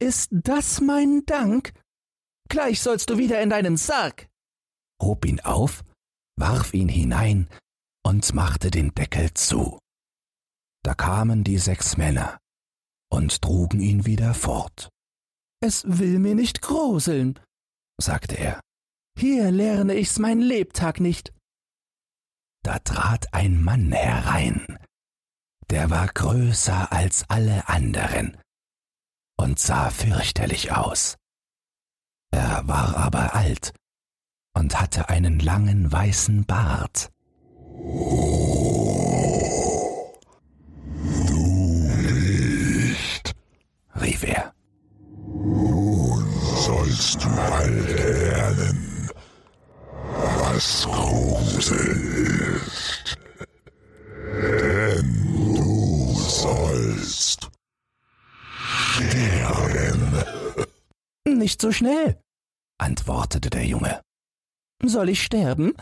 Ist 0.00 0.28
das 0.30 0.80
mein 0.80 1.24
Dank? 1.26 1.72
Gleich 2.48 2.80
sollst 2.80 3.10
du 3.10 3.18
wieder 3.18 3.42
in 3.42 3.50
deinen 3.50 3.76
Sarg. 3.76 4.28
Hob 5.02 5.24
ihn 5.24 5.40
auf, 5.40 5.84
warf 6.36 6.72
ihn 6.72 6.88
hinein 6.88 7.48
und 8.04 8.32
machte 8.32 8.70
den 8.70 8.94
Deckel 8.94 9.34
zu. 9.34 9.78
Da 10.84 10.94
kamen 10.94 11.44
die 11.44 11.58
sechs 11.58 11.96
Männer 11.96 12.38
und 13.10 13.42
trugen 13.42 13.80
ihn 13.80 14.06
wieder 14.06 14.34
fort. 14.34 14.88
Es 15.60 15.84
will 15.86 16.20
mir 16.20 16.34
nicht 16.34 16.62
gruseln, 16.62 17.38
sagte 18.00 18.36
er. 18.36 18.60
Hier 19.18 19.50
lerne 19.50 19.94
ich's 19.94 20.20
mein 20.20 20.40
Lebtag 20.40 21.00
nicht. 21.00 21.32
Da 22.62 22.78
trat 22.78 23.34
ein 23.34 23.62
Mann 23.62 23.90
herein, 23.90 24.78
der 25.70 25.90
war 25.90 26.06
größer 26.06 26.92
als 26.92 27.28
alle 27.28 27.68
anderen 27.68 28.36
und 29.38 29.58
sah 29.58 29.90
fürchterlich 29.90 30.72
aus. 30.72 31.16
Er 32.30 32.66
war 32.66 32.96
aber 32.96 33.34
alt 33.34 33.72
und 34.54 34.78
hatte 34.80 35.08
einen 35.08 35.38
langen 35.38 35.90
weißen 35.90 36.44
Bart. 36.44 37.10
Du 41.26 41.38
nicht, 42.02 43.34
rief 44.00 44.24
er. 44.24 44.52
Nun 45.26 46.26
sollst 46.56 47.22
du 47.22 47.28
mal 47.28 47.70
lernen, 47.70 49.10
was 50.42 50.84
Grusel 50.84 52.60
ist. 52.66 53.16
Denn 54.42 55.54
du 55.54 56.14
sollst 56.14 57.48
sterben. 58.98 60.24
Nicht 61.26 61.60
so 61.60 61.72
schnell, 61.72 62.20
antwortete 62.78 63.50
der 63.50 63.64
Junge. 63.66 64.00
Soll 64.84 65.08
ich 65.10 65.22
sterben? 65.22 65.74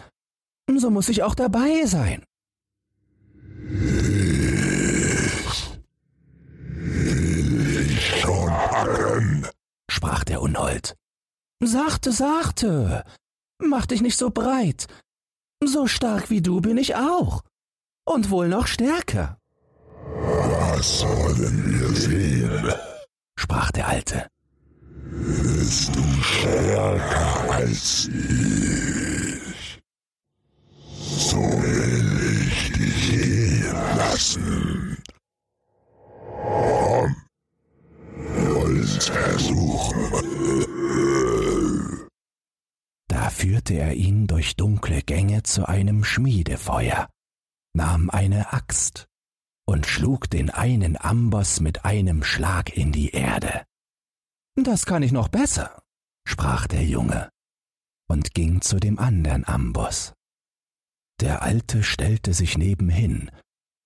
So 0.74 0.90
muss 0.90 1.08
ich 1.08 1.22
auch 1.22 1.34
dabei 1.34 1.84
sein. 1.86 2.24
Will 6.78 7.90
ich 7.90 8.20
schon 8.20 8.48
packen, 8.48 9.46
sprach 9.90 10.24
der 10.24 10.42
Unhold. 10.42 10.96
Sachte, 11.62 12.12
sachte, 12.12 13.04
mach 13.58 13.86
dich 13.86 14.02
nicht 14.02 14.18
so 14.18 14.30
breit. 14.30 14.86
So 15.64 15.86
stark 15.86 16.28
wie 16.30 16.42
du 16.42 16.60
bin 16.60 16.76
ich 16.76 16.96
auch. 16.96 17.42
Und 18.04 18.30
wohl 18.30 18.48
noch 18.48 18.66
stärker. 18.66 19.38
Was 20.04 21.02
wollen 21.04 21.80
wir 21.80 21.88
sehen? 21.96 22.95
Sprach 23.46 23.70
der 23.70 23.86
Alte. 23.86 24.26
Bist 25.04 25.94
du 25.94 26.02
stärker 26.20 27.50
als 27.52 28.08
ich? 28.08 29.80
So 30.98 31.36
will 31.36 32.48
ich 32.48 32.72
dich 32.72 33.10
gehen 33.10 33.72
lassen. 33.96 34.98
Komm, 36.42 37.16
wir 38.16 38.54
wollen's 38.56 39.06
versuchen. 39.08 40.02
Da 43.06 43.30
führte 43.30 43.74
er 43.74 43.94
ihn 43.94 44.26
durch 44.26 44.56
dunkle 44.56 45.02
Gänge 45.02 45.44
zu 45.44 45.68
einem 45.68 46.02
Schmiedefeuer, 46.02 47.08
nahm 47.74 48.10
eine 48.10 48.52
Axt 48.52 49.06
und 49.66 49.86
schlug 49.86 50.30
den 50.30 50.50
einen 50.50 50.96
Amboss 50.96 51.60
mit 51.60 51.84
einem 51.84 52.22
Schlag 52.22 52.76
in 52.76 52.92
die 52.92 53.10
Erde. 53.10 53.64
Das 54.54 54.86
kann 54.86 55.02
ich 55.02 55.12
noch 55.12 55.28
besser, 55.28 55.82
sprach 56.26 56.66
der 56.66 56.84
Junge 56.84 57.28
und 58.08 58.34
ging 58.34 58.60
zu 58.60 58.78
dem 58.78 58.98
andern 58.98 59.44
Amboss. 59.44 60.14
Der 61.20 61.42
Alte 61.42 61.82
stellte 61.82 62.34
sich 62.34 62.56
nebenhin 62.56 63.30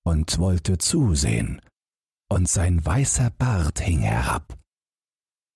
und 0.04 0.38
wollte 0.38 0.78
zusehen, 0.78 1.60
und 2.28 2.48
sein 2.48 2.84
weißer 2.84 3.30
Bart 3.30 3.80
hing 3.80 4.00
herab. 4.00 4.58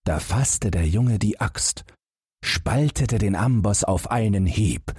Da 0.05 0.21
fasste 0.21 0.71
der 0.71 0.87
Junge 0.87 1.19
die 1.19 1.41
Axt, 1.41 1.85
spaltete 2.45 3.19
den 3.19 3.37
Amboss 3.37 3.85
auf 3.85 4.11
einen 4.11 4.47
Hieb 4.47 4.95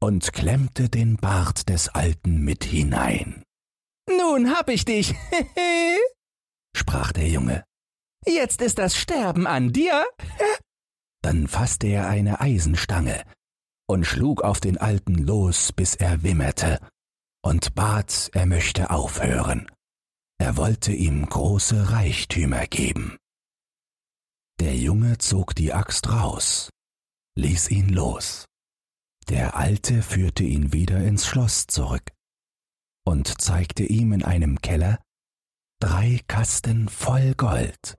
und 0.00 0.32
klemmte 0.32 0.88
den 0.88 1.16
Bart 1.16 1.68
des 1.68 1.88
Alten 1.88 2.42
mit 2.42 2.64
hinein. 2.64 3.42
Nun 4.08 4.50
hab 4.50 4.68
ich 4.68 4.84
dich, 4.84 5.14
sprach 6.76 7.12
der 7.12 7.28
Junge. 7.28 7.64
Jetzt 8.26 8.60
ist 8.62 8.78
das 8.78 8.96
Sterben 8.96 9.46
an 9.46 9.72
dir. 9.72 10.06
Dann 11.22 11.48
fasste 11.48 11.86
er 11.86 12.08
eine 12.08 12.40
Eisenstange 12.40 13.24
und 13.86 14.04
schlug 14.04 14.42
auf 14.42 14.60
den 14.60 14.78
Alten 14.78 15.14
los, 15.14 15.72
bis 15.72 15.94
er 15.94 16.22
wimmerte, 16.22 16.80
und 17.42 17.74
bat, 17.74 18.30
er 18.34 18.46
möchte 18.46 18.90
aufhören. 18.90 19.70
Er 20.38 20.56
wollte 20.56 20.92
ihm 20.92 21.26
große 21.26 21.90
Reichtümer 21.90 22.66
geben. 22.66 23.16
Der 24.60 24.76
Junge 24.76 25.18
zog 25.18 25.54
die 25.54 25.72
Axt 25.72 26.10
raus, 26.10 26.70
ließ 27.36 27.70
ihn 27.70 27.88
los. 27.88 28.44
Der 29.28 29.56
Alte 29.56 30.02
führte 30.02 30.44
ihn 30.44 30.72
wieder 30.72 31.02
ins 31.02 31.26
Schloss 31.26 31.66
zurück 31.66 32.10
und 33.04 33.40
zeigte 33.40 33.84
ihm 33.84 34.12
in 34.12 34.24
einem 34.24 34.60
Keller 34.60 34.98
drei 35.80 36.20
Kasten 36.26 36.88
voll 36.88 37.34
Gold. 37.34 37.96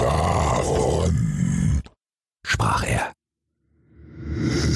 Davon 0.00 1.82
sprach 2.44 2.84
er. 2.84 3.12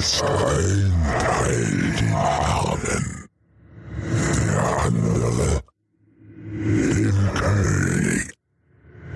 ist 0.03 0.21
ein 0.23 0.93
Teil 1.19 1.93
den 1.99 2.13
Armen, 2.13 3.27
der 4.47 4.81
andere 4.83 5.63
dem 6.55 7.33
König, 7.33 8.33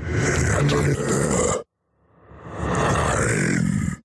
der 0.10 0.63
dritte 0.63 1.63
nein. 2.60 4.01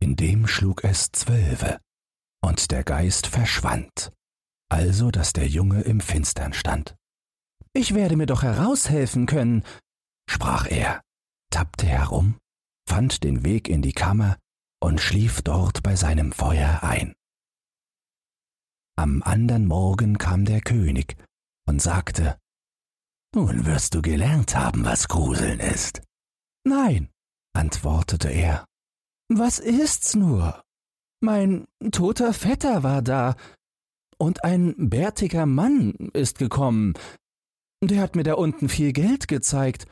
In 0.00 0.16
dem 0.16 0.46
schlug 0.46 0.84
es 0.84 1.10
zwölfe, 1.12 1.78
und 2.42 2.70
der 2.70 2.84
Geist 2.84 3.26
verschwand, 3.26 4.12
also 4.76 5.10
dass 5.10 5.32
der 5.32 5.48
Junge 5.48 5.80
im 5.80 6.00
Finstern 6.00 6.52
stand. 6.52 6.96
Ich 7.72 7.94
werde 7.94 8.16
mir 8.16 8.26
doch 8.26 8.42
heraushelfen 8.42 9.24
können, 9.24 9.64
sprach 10.28 10.66
er, 10.66 11.00
tappte 11.50 11.86
herum, 11.86 12.38
fand 12.86 13.24
den 13.24 13.42
Weg 13.42 13.68
in 13.70 13.80
die 13.80 13.94
Kammer 13.94 14.36
und 14.80 15.00
schlief 15.00 15.40
dort 15.40 15.82
bei 15.82 15.96
seinem 15.96 16.30
Feuer 16.30 16.82
ein. 16.82 17.14
Am 18.98 19.22
andern 19.22 19.66
Morgen 19.66 20.18
kam 20.18 20.44
der 20.44 20.60
König 20.60 21.16
und 21.66 21.80
sagte, 21.80 22.38
Nun 23.34 23.64
wirst 23.64 23.94
du 23.94 24.02
gelernt 24.02 24.54
haben, 24.54 24.84
was 24.84 25.08
Gruseln 25.08 25.60
ist. 25.60 26.02
Nein, 26.64 27.08
antwortete 27.54 28.28
er, 28.28 28.66
was 29.28 29.58
ist's 29.58 30.14
nur? 30.14 30.62
Mein 31.22 31.66
toter 31.92 32.34
Vetter 32.34 32.82
war 32.82 33.00
da, 33.00 33.36
und 34.18 34.44
ein 34.44 34.74
bärtiger 34.90 35.46
Mann 35.46 35.92
ist 36.12 36.38
gekommen. 36.38 36.94
Der 37.82 38.00
hat 38.00 38.16
mir 38.16 38.22
da 38.22 38.34
unten 38.34 38.68
viel 38.68 38.92
Geld 38.92 39.28
gezeigt, 39.28 39.86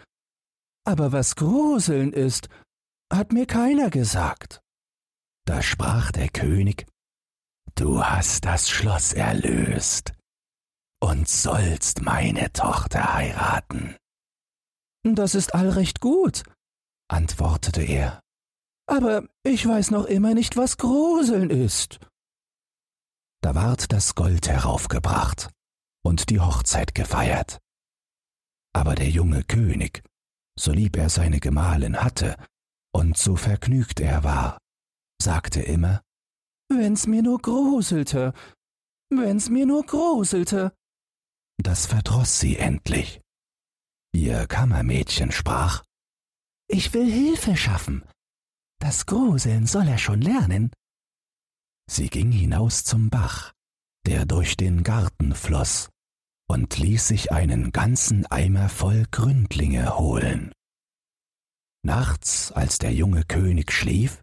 aber 0.85 1.13
was 1.13 1.37
Gruseln 1.37 2.13
ist, 2.13 2.49
hat 3.13 3.33
mir 3.33 3.47
keiner 3.47 3.91
gesagt. 3.91 4.61
Da 5.47 5.63
sprach 5.63 6.11
der 6.11 6.29
König, 6.29 6.87
Du 7.75 8.05
hast 8.05 8.45
das 8.45 8.71
Schloss 8.71 9.13
erlöst 9.13 10.13
und 11.03 11.29
sollst 11.29 12.03
meine 12.03 12.53
Tochter 12.53 13.15
heiraten. 13.15 13.97
Das 15.03 15.35
ist 15.35 15.55
allrecht 15.55 16.01
gut, 16.01 16.45
antwortete 17.09 17.83
er, 17.83 18.21
aber 18.87 19.29
ich 19.43 19.67
weiß 19.67 19.91
noch 19.91 20.05
immer 20.05 20.35
nicht, 20.35 20.57
was 20.57 20.77
Gruseln 20.77 21.51
ist. 21.51 21.99
Da 23.45 23.55
ward 23.55 23.93
das 23.93 24.15
Gold 24.15 24.49
heraufgebracht 24.49 25.51
und 26.03 26.31
die 26.31 26.41
Hochzeit 26.41 26.95
gefeiert. 26.95 27.59
Aber 28.75 28.95
der 28.95 29.11
junge 29.11 29.45
König, 29.45 30.03
so 30.59 30.73
lieb 30.73 30.97
er 30.97 31.11
seine 31.11 31.41
Gemahlin 31.41 32.03
hatte 32.03 32.43
und 32.95 33.19
so 33.19 33.37
vergnügt 33.37 34.01
er 34.01 34.25
war, 34.25 34.57
sagte 35.21 35.61
immer, 35.61 36.01
Wenn's 36.71 37.07
mir 37.07 37.23
nur 37.23 37.39
gruselte, 37.39 38.33
wenn's 39.11 39.51
mir 39.51 39.67
nur 39.67 39.85
gruselte. 39.85 40.73
Das 41.63 41.85
verdroß 41.85 42.41
sie 42.41 42.57
endlich. 42.57 43.21
Ihr 44.15 44.47
Kammermädchen 44.47 45.33
sprach, 45.33 45.85
Ich 46.67 46.95
will 46.95 47.13
Hilfe 47.13 47.59
schaffen. 47.59 48.07
Das 48.81 49.05
Gruseln 49.05 49.67
soll 49.67 49.87
er 49.87 49.99
schon 49.99 50.23
lernen. 50.23 50.73
Sie 51.91 52.09
ging 52.09 52.33
hinaus 52.33 52.85
zum 52.85 53.11
Bach, 53.11 53.53
der 54.07 54.27
durch 54.27 54.57
den 54.57 54.83
Garten 54.83 55.35
floß, 55.35 55.91
und 56.49 56.79
ließ 56.79 57.09
sich 57.09 57.33
einen 57.33 57.73
ganzen 57.73 58.27
Eimer 58.27 58.69
voll 58.69 59.07
Gründlinge 59.11 59.99
holen. 59.99 60.53
Nachts, 61.85 62.53
als 62.53 62.79
der 62.79 62.93
junge 62.93 63.25
König 63.25 63.73
schlief, 63.73 64.23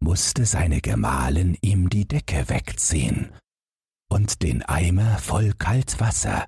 musste 0.00 0.46
seine 0.46 0.80
Gemahlin 0.80 1.56
ihm 1.60 1.88
die 1.88 2.06
Decke 2.06 2.48
wegziehen 2.48 3.32
und 4.08 4.42
den 4.42 4.62
Eimer 4.62 5.18
voll 5.18 5.52
Kaltwasser 5.52 6.46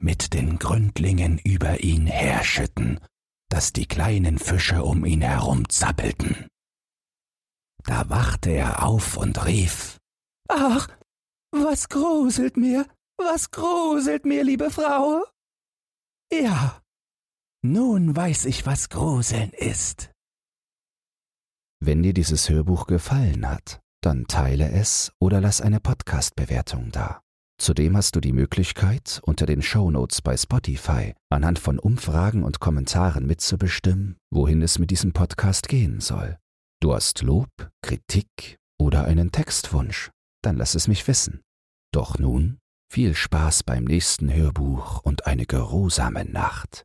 mit 0.00 0.32
den 0.34 0.58
Gründlingen 0.58 1.38
über 1.38 1.82
ihn 1.82 2.06
herschütten, 2.06 3.00
dass 3.48 3.72
die 3.72 3.86
kleinen 3.86 4.38
Fische 4.38 4.84
um 4.84 5.04
ihn 5.04 5.22
herum 5.22 5.68
zappelten. 5.68 6.46
Da 7.84 8.08
wachte 8.08 8.50
er 8.50 8.82
auf 8.82 9.16
und 9.16 9.44
rief 9.46 9.98
Ach, 10.48 10.88
was 11.52 11.88
gruselt 11.88 12.56
mir, 12.56 12.86
was 13.16 13.50
gruselt 13.50 14.24
mir, 14.24 14.44
liebe 14.44 14.70
Frau? 14.70 15.24
Ja, 16.32 16.80
nun 17.62 18.14
weiß 18.14 18.44
ich, 18.46 18.66
was 18.66 18.88
Gruseln 18.88 19.50
ist. 19.52 20.10
Wenn 21.80 22.02
dir 22.02 22.12
dieses 22.12 22.48
Hörbuch 22.48 22.86
gefallen 22.86 23.48
hat, 23.48 23.80
Dann 24.04 24.26
teile 24.26 24.70
es 24.70 25.12
oder 25.18 25.40
lass 25.40 25.62
eine 25.62 25.80
Podcast-Bewertung 25.80 26.90
da. 26.92 27.22
Zudem 27.58 27.96
hast 27.96 28.14
du 28.14 28.20
die 28.20 28.34
Möglichkeit, 28.34 29.22
unter 29.24 29.46
den 29.46 29.62
Shownotes 29.62 30.20
bei 30.20 30.36
Spotify 30.36 31.14
anhand 31.30 31.58
von 31.58 31.78
Umfragen 31.78 32.44
und 32.44 32.60
Kommentaren 32.60 33.24
mitzubestimmen, 33.24 34.18
wohin 34.30 34.60
es 34.60 34.78
mit 34.78 34.90
diesem 34.90 35.14
Podcast 35.14 35.68
gehen 35.68 36.02
soll. 36.02 36.36
Du 36.80 36.94
hast 36.94 37.22
Lob, 37.22 37.48
Kritik 37.82 38.58
oder 38.78 39.04
einen 39.04 39.32
Textwunsch? 39.32 40.10
Dann 40.42 40.56
lass 40.56 40.74
es 40.74 40.88
mich 40.88 41.06
wissen. 41.08 41.42
Doch 41.92 42.18
nun 42.18 42.58
viel 42.92 43.14
Spaß 43.14 43.62
beim 43.62 43.84
nächsten 43.84 44.32
Hörbuch 44.32 45.00
und 45.00 45.26
eine 45.26 45.46
geruhsame 45.46 46.24
Nacht. 46.24 46.84